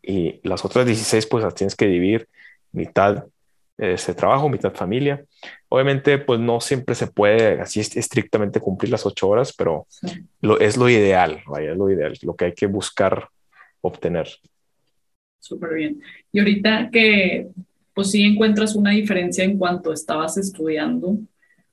Y 0.02 0.40
las 0.42 0.64
otras 0.64 0.86
16, 0.86 1.26
pues 1.26 1.44
las 1.44 1.54
tienes 1.54 1.74
que 1.74 1.86
dividir 1.86 2.28
mitad 2.72 3.24
ese 3.78 4.14
trabajo, 4.14 4.48
mitad 4.48 4.72
familia. 4.72 5.24
Obviamente, 5.68 6.18
pues 6.18 6.40
no 6.40 6.60
siempre 6.60 6.94
se 6.94 7.08
puede 7.08 7.60
así 7.60 7.80
estrictamente 7.80 8.60
cumplir 8.60 8.90
las 8.90 9.04
ocho 9.04 9.28
horas, 9.28 9.52
pero 9.52 9.86
lo, 10.40 10.58
es 10.60 10.76
lo 10.76 10.88
ideal, 10.88 11.42
vaya, 11.46 11.72
es 11.72 11.76
lo 11.76 11.90
ideal, 11.90 12.16
lo 12.22 12.36
que 12.36 12.46
hay 12.46 12.52
que 12.54 12.66
buscar 12.66 13.28
obtener. 13.86 14.28
Súper 15.38 15.74
bien. 15.74 16.02
Y 16.32 16.38
ahorita 16.38 16.90
que, 16.90 17.48
pues 17.94 18.10
sí 18.10 18.22
encuentras 18.22 18.74
una 18.74 18.90
diferencia 18.90 19.44
en 19.44 19.58
cuanto 19.58 19.92
estabas 19.92 20.36
estudiando 20.36 21.18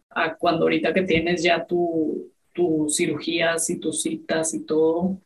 a 0.09 0.35
cuando 0.35 0.63
ahorita 0.63 0.93
que 0.93 1.01
tienes 1.01 1.43
ya 1.43 1.65
tu, 1.65 2.31
tus 2.53 2.95
cirugías 2.95 3.69
y 3.69 3.79
tus 3.79 4.01
citas 4.01 4.53
y 4.53 4.65
todo, 4.65 5.19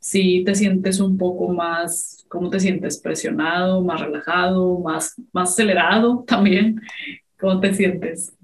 si 0.00 0.42
te 0.44 0.54
sientes 0.54 0.98
un 0.98 1.18
poco 1.18 1.48
más, 1.48 2.24
¿cómo 2.28 2.48
te 2.48 2.58
sientes? 2.58 2.98
¿Presionado, 2.98 3.82
más 3.82 4.00
relajado, 4.00 4.78
más, 4.78 5.14
más 5.32 5.50
acelerado 5.50 6.24
también? 6.26 6.80
¿Cómo 7.38 7.60
te 7.60 7.74
sientes? 7.74 8.34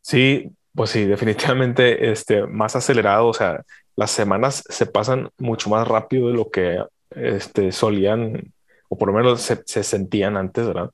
Sí, 0.00 0.48
pues 0.72 0.90
sí, 0.90 1.04
definitivamente 1.04 2.10
este, 2.12 2.46
más 2.46 2.76
acelerado, 2.76 3.26
o 3.26 3.34
sea, 3.34 3.64
las 3.96 4.10
semanas 4.12 4.62
se 4.68 4.86
pasan 4.86 5.30
mucho 5.38 5.70
más 5.70 5.88
rápido 5.88 6.28
de 6.28 6.34
lo 6.34 6.50
que 6.50 6.78
este, 7.16 7.72
solían, 7.72 8.52
o 8.88 8.96
por 8.96 9.08
lo 9.08 9.14
menos 9.14 9.42
se, 9.42 9.62
se 9.66 9.82
sentían 9.82 10.36
antes, 10.36 10.66
¿verdad? 10.66 10.90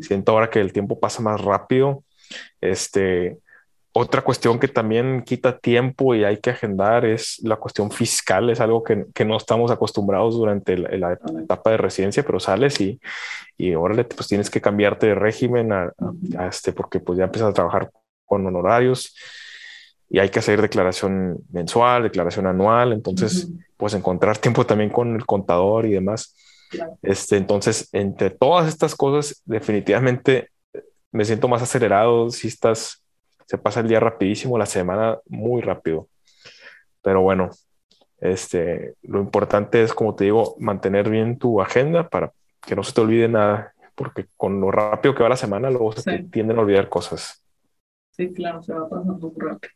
Siento 0.00 0.32
ahora 0.32 0.50
que 0.50 0.60
el 0.60 0.72
tiempo 0.72 0.98
pasa 0.98 1.22
más 1.22 1.40
rápido, 1.40 2.04
este, 2.60 3.38
otra 3.92 4.22
cuestión 4.22 4.60
que 4.60 4.68
también 4.68 5.22
quita 5.22 5.58
tiempo 5.58 6.14
y 6.14 6.22
hay 6.22 6.36
que 6.38 6.50
agendar 6.50 7.04
es 7.04 7.40
la 7.42 7.56
cuestión 7.56 7.90
fiscal. 7.90 8.48
Es 8.50 8.60
algo 8.60 8.84
que, 8.84 9.06
que 9.12 9.24
no 9.24 9.36
estamos 9.36 9.70
acostumbrados 9.70 10.34
durante 10.34 10.76
la, 10.76 11.18
etapa 11.42 11.70
de 11.70 11.78
residencia, 11.78 12.22
pero 12.22 12.38
sales 12.38 12.80
y, 12.80 13.00
y 13.56 13.74
órale, 13.74 14.04
pues 14.04 14.28
tienes 14.28 14.50
que 14.50 14.60
cambiarte 14.60 15.08
de 15.08 15.14
régimen 15.14 15.72
a, 15.72 15.92
este, 16.48 16.72
porque 16.72 17.00
pues 17.00 17.18
ya 17.18 17.24
empiezas 17.24 17.50
a 17.50 17.54
trabajar 17.54 17.90
con 18.24 18.46
honorarios 18.46 19.16
y 20.10 20.18
hay 20.18 20.30
que 20.30 20.38
hacer 20.38 20.60
declaración 20.62 21.38
mensual, 21.50 22.02
declaración 22.02 22.46
anual. 22.46 22.92
Entonces, 22.92 23.48
pues 23.76 23.94
encontrar 23.94 24.38
tiempo 24.38 24.66
también 24.66 24.90
con 24.90 25.14
el 25.14 25.26
contador 25.26 25.86
y 25.86 25.92
demás. 25.92 26.36
Este, 27.02 27.36
entonces, 27.36 27.88
entre 27.92 28.30
todas 28.30 28.68
estas 28.68 28.94
cosas, 28.94 29.42
definitivamente 29.44 30.50
me 31.12 31.24
siento 31.24 31.48
más 31.48 31.62
acelerado 31.62 32.30
si 32.30 32.48
estás 32.48 33.02
se 33.48 33.56
pasa 33.56 33.80
el 33.80 33.88
día 33.88 33.98
rapidísimo, 33.98 34.58
la 34.58 34.66
semana 34.66 35.18
muy 35.26 35.62
rápido. 35.62 36.08
Pero 37.00 37.22
bueno, 37.22 37.48
este, 38.20 38.94
lo 39.02 39.20
importante 39.20 39.82
es, 39.82 39.94
como 39.94 40.14
te 40.14 40.24
digo, 40.24 40.54
mantener 40.58 41.08
bien 41.08 41.38
tu 41.38 41.62
agenda 41.62 42.06
para 42.10 42.30
que 42.60 42.76
no 42.76 42.82
se 42.82 42.92
te 42.92 43.00
olvide 43.00 43.26
nada, 43.26 43.72
porque 43.94 44.26
con 44.36 44.60
lo 44.60 44.70
rápido 44.70 45.14
que 45.14 45.22
va 45.22 45.30
la 45.30 45.36
semana, 45.36 45.70
luego 45.70 45.92
se 45.92 46.24
tienden 46.24 46.58
a 46.58 46.60
olvidar 46.60 46.90
cosas. 46.90 47.42
Sí, 48.10 48.34
claro, 48.34 48.62
se 48.62 48.74
va 48.74 48.86
pasando 48.86 49.30
muy 49.30 49.40
rápido. 49.40 49.72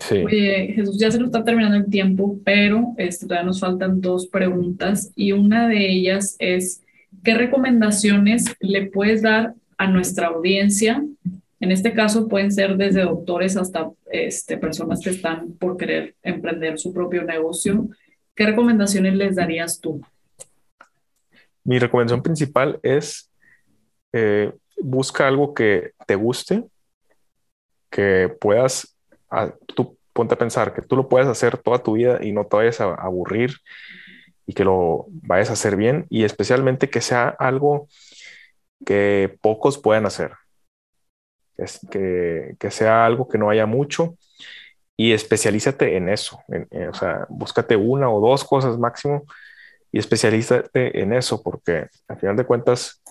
Sí. 0.00 0.24
Oye, 0.24 0.72
Jesús, 0.74 0.98
ya 0.98 1.10
se 1.10 1.18
nos 1.18 1.28
está 1.28 1.44
terminando 1.44 1.76
el 1.76 1.90
tiempo, 1.90 2.38
pero 2.44 2.94
este, 2.96 3.26
todavía 3.26 3.46
nos 3.46 3.60
faltan 3.60 4.00
dos 4.00 4.26
preguntas 4.26 5.12
y 5.16 5.32
una 5.32 5.68
de 5.68 5.90
ellas 5.90 6.36
es, 6.38 6.82
¿qué 7.24 7.34
recomendaciones 7.34 8.44
le 8.60 8.86
puedes 8.86 9.22
dar 9.22 9.54
a 9.76 9.88
nuestra 9.88 10.28
audiencia 10.28 11.02
en 11.60 11.72
este 11.72 11.92
caso 11.92 12.28
pueden 12.28 12.52
ser 12.52 12.76
desde 12.76 13.02
doctores 13.02 13.56
hasta 13.56 13.90
este, 14.10 14.58
personas 14.58 15.00
que 15.00 15.10
están 15.10 15.52
por 15.54 15.76
querer 15.76 16.14
emprender 16.22 16.78
su 16.78 16.92
propio 16.92 17.24
negocio. 17.24 17.88
¿Qué 18.34 18.46
recomendaciones 18.46 19.14
les 19.14 19.36
darías 19.36 19.80
tú? 19.80 20.00
Mi 21.64 21.78
recomendación 21.78 22.22
principal 22.22 22.78
es 22.82 23.30
eh, 24.12 24.52
busca 24.80 25.26
algo 25.26 25.52
que 25.52 25.92
te 26.06 26.14
guste, 26.14 26.64
que 27.90 28.32
puedas, 28.40 28.96
ah, 29.30 29.52
tú 29.74 29.96
ponte 30.12 30.34
a 30.34 30.38
pensar 30.38 30.74
que 30.74 30.82
tú 30.82 30.96
lo 30.96 31.08
puedes 31.08 31.28
hacer 31.28 31.58
toda 31.58 31.82
tu 31.82 31.92
vida 31.92 32.18
y 32.22 32.32
no 32.32 32.46
te 32.46 32.56
vayas 32.56 32.80
a 32.80 32.94
aburrir 32.94 33.52
y 34.46 34.54
que 34.54 34.64
lo 34.64 35.06
vayas 35.08 35.50
a 35.50 35.54
hacer 35.54 35.76
bien 35.76 36.06
y 36.08 36.24
especialmente 36.24 36.90
que 36.90 37.00
sea 37.00 37.28
algo 37.28 37.88
que 38.84 39.38
pocos 39.40 39.78
puedan 39.78 40.06
hacer 40.06 40.32
que, 41.90 42.56
que, 42.58 42.70
sea 42.70 43.04
algo 43.04 43.28
que 43.28 43.38
no 43.38 43.50
haya 43.50 43.66
mucho 43.66 44.16
y 44.96 45.12
especialízate 45.12 45.96
en 45.96 46.08
eso. 46.08 46.40
o 46.90 46.94
sea, 46.94 47.26
búscate 47.28 47.76
una 47.76 48.10
o 48.10 48.20
dos 48.20 48.44
cosas 48.44 48.78
máximo 48.78 49.24
y 49.92 49.98
especialízate 49.98 51.00
en 51.00 51.12
eso, 51.12 51.42
porque 51.42 51.86
al 52.08 52.18
final 52.18 52.36
de 52.36 52.44
cuentas, 52.44 53.02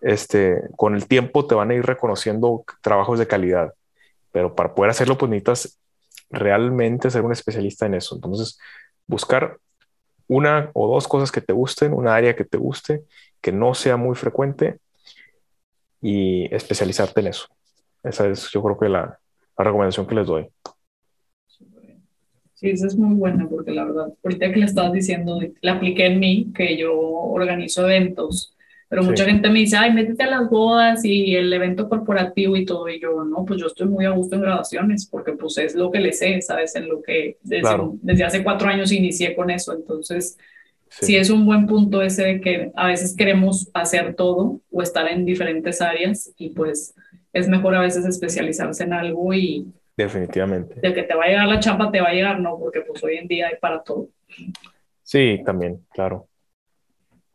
este, 0.00 0.60
con 0.76 0.94
el 0.94 1.06
tiempo 1.06 1.46
te 1.46 1.54
van 1.54 1.70
a 1.70 1.74
ir 1.74 1.84
reconociendo 1.84 2.64
trabajos 2.80 3.18
de 3.18 3.26
calidad, 3.26 3.72
pero 4.32 4.54
para 4.54 4.74
poder 4.74 4.90
hacerlo, 4.90 5.16
pues 5.16 5.30
necesitas 5.30 5.78
realmente 6.30 7.10
ser 7.10 7.22
un 7.22 7.32
especialista 7.32 7.86
en 7.86 7.94
eso. 7.94 8.14
Entonces, 8.14 8.58
buscar 9.06 9.58
una 10.26 10.70
o 10.72 10.92
dos 10.92 11.06
cosas 11.06 11.30
que 11.30 11.40
te 11.40 11.52
gusten, 11.52 11.92
una 11.92 12.14
área 12.14 12.34
que 12.34 12.44
te 12.44 12.56
guste, 12.56 13.02
que 13.40 13.52
no 13.52 13.74
sea 13.74 13.96
muy 13.96 14.16
frecuente 14.16 14.78
y 16.00 16.52
especializarte 16.54 17.20
en 17.20 17.28
eso. 17.28 17.46
Esa 18.02 18.28
es, 18.28 18.50
yo 18.50 18.62
creo 18.62 18.78
que 18.78 18.88
la, 18.88 19.18
la 19.58 19.64
recomendación 19.64 20.06
que 20.06 20.14
les 20.14 20.26
doy. 20.26 20.48
Sí, 22.54 22.70
esa 22.70 22.86
es 22.86 22.96
muy 22.96 23.14
buena 23.14 23.48
porque 23.48 23.72
la 23.72 23.84
verdad, 23.84 24.12
ahorita 24.22 24.52
que 24.52 24.60
le 24.60 24.66
estabas 24.66 24.92
diciendo, 24.92 25.40
la 25.60 25.72
apliqué 25.72 26.06
en 26.06 26.20
mí, 26.20 26.52
que 26.54 26.76
yo 26.76 26.96
organizo 26.96 27.88
eventos, 27.88 28.51
pero 28.92 29.04
mucha 29.04 29.24
gente 29.24 29.48
me 29.48 29.60
dice, 29.60 29.74
ay, 29.78 29.90
métete 29.90 30.22
a 30.24 30.26
las 30.26 30.50
bodas 30.50 31.02
y 31.02 31.34
el 31.34 31.50
evento 31.50 31.88
corporativo 31.88 32.56
y 32.56 32.66
todo, 32.66 32.90
y 32.90 33.00
yo, 33.00 33.24
no, 33.24 33.42
pues 33.42 33.58
yo 33.58 33.68
estoy 33.68 33.88
muy 33.88 34.04
a 34.04 34.10
gusto 34.10 34.34
en 34.34 34.42
graduaciones 34.42 35.06
porque 35.06 35.32
pues 35.32 35.56
es 35.56 35.74
lo 35.74 35.90
que 35.90 35.98
le 35.98 36.12
sé, 36.12 36.42
¿sabes? 36.42 36.76
En 36.76 36.90
lo 36.90 37.00
que 37.00 37.38
desde, 37.42 37.70
desde 38.02 38.24
hace 38.24 38.44
cuatro 38.44 38.68
años 38.68 38.92
inicié 38.92 39.34
con 39.34 39.48
eso, 39.48 39.72
entonces 39.72 40.36
sí. 40.90 41.06
sí. 41.06 41.16
es 41.16 41.30
un 41.30 41.46
buen 41.46 41.66
punto 41.66 42.02
ese 42.02 42.22
de 42.22 42.40
que 42.42 42.70
a 42.76 42.88
veces 42.88 43.16
queremos 43.16 43.70
hacer 43.72 44.14
todo 44.14 44.60
o 44.70 44.82
estar 44.82 45.08
en 45.08 45.24
diferentes 45.24 45.80
áreas 45.80 46.30
y 46.36 46.50
pues 46.50 46.94
es 47.32 47.48
mejor 47.48 47.74
a 47.74 47.80
veces 47.80 48.04
especializarse 48.04 48.84
en 48.84 48.92
algo 48.92 49.32
y... 49.32 49.72
Definitivamente. 49.96 50.78
De 50.82 50.92
que 50.92 51.04
te 51.04 51.14
va 51.14 51.24
a 51.24 51.28
llegar 51.28 51.48
la 51.48 51.60
chapa, 51.60 51.90
te 51.90 52.02
va 52.02 52.10
a 52.10 52.12
llegar, 52.12 52.40
no, 52.40 52.58
porque 52.58 52.82
pues 52.82 53.02
hoy 53.02 53.16
en 53.16 53.26
día 53.26 53.48
hay 53.48 53.54
para 53.58 53.82
todo. 53.82 54.08
Sí, 55.02 55.40
también, 55.46 55.80
claro. 55.94 56.28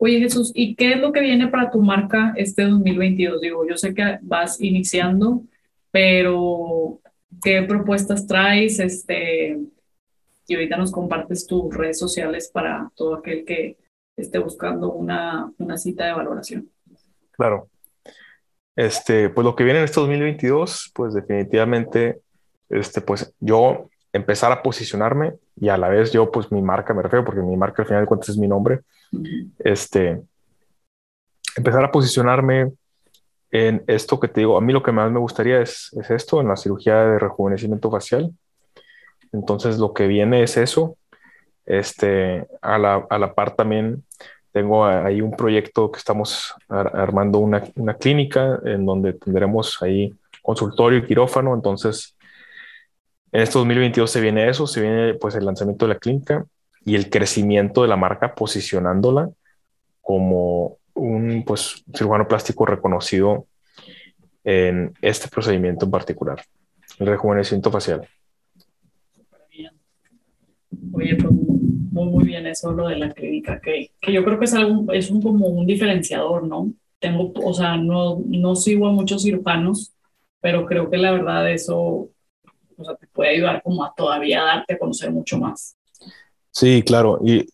Oye 0.00 0.20
Jesús, 0.20 0.52
¿y 0.54 0.76
qué 0.76 0.92
es 0.92 1.00
lo 1.00 1.12
que 1.12 1.20
viene 1.20 1.48
para 1.48 1.70
tu 1.70 1.82
marca 1.82 2.32
este 2.36 2.62
2022? 2.62 3.40
Digo, 3.40 3.66
yo 3.68 3.76
sé 3.76 3.94
que 3.94 4.18
vas 4.22 4.60
iniciando, 4.60 5.42
pero 5.90 7.00
¿qué 7.42 7.62
propuestas 7.62 8.26
traes? 8.26 8.78
Este, 8.78 9.58
y 10.46 10.54
ahorita 10.54 10.76
nos 10.76 10.92
compartes 10.92 11.46
tus 11.46 11.74
redes 11.74 11.98
sociales 11.98 12.48
para 12.52 12.90
todo 12.94 13.16
aquel 13.16 13.44
que 13.44 13.76
esté 14.16 14.38
buscando 14.38 14.92
una, 14.92 15.52
una 15.58 15.76
cita 15.76 16.06
de 16.06 16.12
valoración. 16.12 16.70
Claro. 17.32 17.68
Este, 18.76 19.28
pues 19.30 19.44
lo 19.44 19.56
que 19.56 19.64
viene 19.64 19.80
en 19.80 19.84
este 19.84 20.00
2022, 20.00 20.92
pues 20.94 21.12
definitivamente, 21.12 22.20
este, 22.68 23.00
pues 23.00 23.34
yo 23.40 23.88
empezar 24.12 24.52
a 24.52 24.62
posicionarme 24.62 25.34
y 25.56 25.68
a 25.68 25.76
la 25.76 25.88
vez 25.88 26.12
yo, 26.12 26.30
pues 26.30 26.52
mi 26.52 26.62
marca, 26.62 26.94
me 26.94 27.02
refiero, 27.02 27.24
porque 27.24 27.42
mi 27.42 27.56
marca 27.56 27.82
al 27.82 27.88
final 27.88 28.02
de 28.02 28.06
cuentas 28.06 28.28
es 28.28 28.36
mi 28.36 28.46
nombre, 28.46 28.82
este, 29.58 30.22
empezar 31.56 31.84
a 31.84 31.90
posicionarme 31.90 32.72
en 33.50 33.82
esto 33.86 34.20
que 34.20 34.28
te 34.28 34.40
digo, 34.40 34.56
a 34.56 34.60
mí 34.60 34.72
lo 34.72 34.82
que 34.82 34.92
más 34.92 35.10
me 35.10 35.18
gustaría 35.18 35.60
es, 35.60 35.90
es 35.98 36.10
esto, 36.10 36.40
en 36.40 36.48
la 36.48 36.56
cirugía 36.56 36.96
de 37.04 37.18
rejuvenecimiento 37.18 37.90
facial. 37.90 38.32
Entonces 39.32 39.78
lo 39.78 39.92
que 39.92 40.06
viene 40.06 40.42
es 40.42 40.56
eso, 40.56 40.96
este, 41.66 42.46
a 42.62 42.78
la, 42.78 43.06
a 43.08 43.18
la 43.18 43.34
par 43.34 43.54
también 43.54 44.04
tengo 44.52 44.86
ahí 44.86 45.20
un 45.20 45.32
proyecto 45.32 45.92
que 45.92 45.98
estamos 45.98 46.54
armando 46.68 47.38
una, 47.38 47.62
una, 47.76 47.94
clínica 47.94 48.58
en 48.64 48.86
donde 48.86 49.12
tendremos 49.12 49.80
ahí 49.82 50.14
consultorio 50.42 50.98
y 50.98 51.04
quirófano. 51.04 51.54
Entonces, 51.54 52.16
en 53.30 53.42
este 53.42 53.58
2022 53.58 54.10
se 54.10 54.20
viene 54.20 54.48
eso, 54.48 54.66
se 54.66 54.80
viene 54.80 55.14
pues 55.14 55.34
el 55.34 55.44
lanzamiento 55.44 55.86
de 55.86 55.94
la 55.94 56.00
clínica 56.00 56.46
y 56.88 56.94
el 56.94 57.10
crecimiento 57.10 57.82
de 57.82 57.88
la 57.88 57.96
marca 57.96 58.34
posicionándola 58.34 59.28
como 60.00 60.78
un 60.94 61.44
pues 61.46 61.84
cirujano 61.94 62.26
plástico 62.26 62.64
reconocido 62.64 63.46
en 64.42 64.94
este 65.02 65.28
procedimiento 65.28 65.84
en 65.84 65.90
particular, 65.90 66.42
el 66.98 67.06
rejuvenecimiento 67.06 67.70
facial. 67.70 68.08
Oye, 70.92 71.16
pues 71.16 71.30
muy, 71.30 72.24
bien 72.24 72.46
eso, 72.46 72.72
lo 72.72 72.88
de 72.88 72.96
la 72.96 73.12
clínica, 73.12 73.60
que, 73.60 73.90
que 74.00 74.12
yo 74.12 74.24
creo 74.24 74.38
que 74.38 74.46
es, 74.46 74.54
algo, 74.54 74.90
es 74.90 75.10
un, 75.10 75.20
como 75.20 75.46
un 75.48 75.66
diferenciador, 75.66 76.46
¿no? 76.46 76.72
Tengo, 76.98 77.32
o 77.34 77.52
sea, 77.52 77.76
no, 77.76 78.22
no 78.26 78.56
sigo 78.56 78.86
a 78.86 78.92
muchos 78.92 79.24
cirujanos, 79.24 79.92
pero 80.40 80.64
creo 80.64 80.88
que 80.88 80.96
la 80.96 81.10
verdad 81.10 81.50
eso 81.52 82.08
o 82.78 82.84
sea, 82.84 82.94
te 82.94 83.06
puede 83.08 83.30
ayudar 83.30 83.62
como 83.62 83.84
a 83.84 83.92
todavía 83.94 84.42
darte 84.42 84.72
a 84.72 84.78
conocer 84.78 85.10
mucho 85.10 85.38
más. 85.38 85.77
Sí, 86.58 86.82
claro. 86.82 87.20
Y 87.24 87.46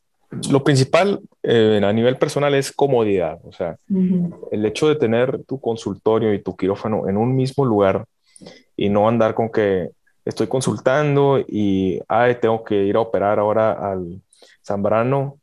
lo 0.51 0.65
principal 0.65 1.21
eh, 1.43 1.79
a 1.85 1.93
nivel 1.93 2.17
personal 2.17 2.55
es 2.55 2.73
comodidad. 2.73 3.39
O 3.45 3.53
sea, 3.53 3.77
el 4.51 4.65
hecho 4.65 4.89
de 4.89 4.97
tener 4.97 5.45
tu 5.45 5.61
consultorio 5.61 6.33
y 6.33 6.43
tu 6.43 6.57
quirófano 6.57 7.07
en 7.07 7.19
un 7.19 7.37
mismo 7.37 7.67
lugar 7.67 8.07
y 8.79 8.89
no 8.89 9.07
andar 9.07 9.35
con 9.35 9.51
que 9.51 9.91
estoy 10.25 10.47
consultando 10.47 11.39
y 11.39 12.01
ay, 12.09 12.37
tengo 12.41 12.65
que 12.65 12.85
ir 12.85 12.97
a 12.97 13.01
operar 13.01 13.39
ahora 13.39 13.73
al 13.73 14.23
Zambrano 14.67 15.37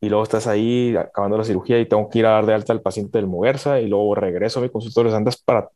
y 0.00 0.08
luego 0.08 0.24
estás 0.24 0.48
ahí 0.48 0.96
acabando 0.96 1.38
la 1.38 1.44
cirugía 1.44 1.78
y 1.78 1.86
tengo 1.86 2.08
que 2.08 2.18
ir 2.18 2.26
a 2.26 2.30
dar 2.30 2.46
de 2.46 2.54
alta 2.54 2.72
al 2.72 2.82
paciente 2.82 3.16
del 3.16 3.28
Muguerza 3.28 3.80
y 3.80 3.86
luego 3.86 4.16
regreso 4.16 4.58
a 4.58 4.62
mi 4.62 4.70
consultorio, 4.70 5.14
andas 5.14 5.36
para, 5.36 5.68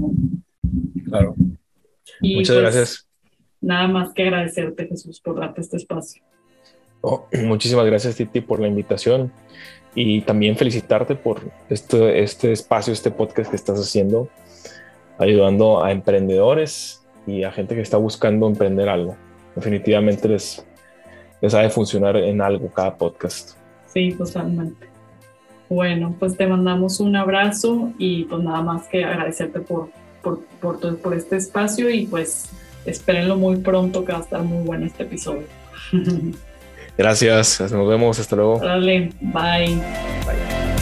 Claro. 1.06 1.36
Muchas 2.22 2.56
pues, 2.56 2.62
gracias. 2.62 3.08
Nada 3.62 3.88
más 3.88 4.14
que 4.14 4.24
agradecerte 4.24 4.88
Jesús 4.88 5.20
por 5.20 5.40
darte 5.40 5.62
este 5.62 5.78
espacio. 5.78 6.22
Oh, 7.02 7.28
muchísimas 7.44 7.86
gracias 7.86 8.16
Titi 8.16 8.42
por 8.42 8.60
la 8.60 8.68
invitación 8.68 9.32
y 9.96 10.22
también 10.22 10.58
felicitarte 10.58 11.16
por 11.16 11.42
este, 11.70 12.22
este 12.22 12.52
espacio, 12.52 12.94
este 12.94 13.10
podcast 13.10 13.50
que 13.50 13.56
estás 13.56 13.80
haciendo, 13.80 14.30
ayudando 15.18 15.84
a 15.84 15.92
emprendedores 15.92 17.04
y 17.26 17.44
a 17.44 17.52
gente 17.52 17.74
que 17.74 17.82
está 17.82 17.98
buscando 17.98 18.48
emprender 18.48 18.90
algo. 18.90 19.18
Definitivamente 19.58 20.28
les, 20.28 20.64
les 21.42 21.54
ha 21.56 21.62
de 21.62 21.70
funcionar 21.72 22.16
en 22.16 22.42
algo 22.42 22.70
cada 22.70 22.96
podcast. 22.96 23.58
Sí, 23.92 24.12
totalmente. 24.12 24.88
Bueno, 25.68 26.16
pues 26.20 26.38
te 26.38 26.46
mandamos 26.46 27.00
un 27.00 27.16
abrazo 27.16 27.92
y 27.98 28.26
pues 28.26 28.44
nada 28.44 28.62
más 28.62 28.88
que 28.88 29.04
agradecerte 29.04 29.60
por, 29.62 29.90
por, 30.22 30.46
por, 30.62 30.98
por 31.00 31.14
este 31.16 31.38
espacio 31.38 31.90
y 31.90 32.06
pues 32.06 32.52
espérenlo 32.86 33.36
muy 33.36 33.58
pronto 33.58 34.06
que 34.06 34.12
va 34.12 34.20
a 34.20 34.22
estar 34.22 34.44
muy 34.44 34.64
bueno 34.64 34.86
este 34.86 35.04
episodio. 35.04 35.48
Gracias, 36.98 37.60
nos 37.60 37.90
vemos, 37.90 38.20
hasta 38.20 38.36
luego. 38.36 38.60
Dale, 38.60 39.10
bye. 39.22 39.76
Bye. 39.76 40.77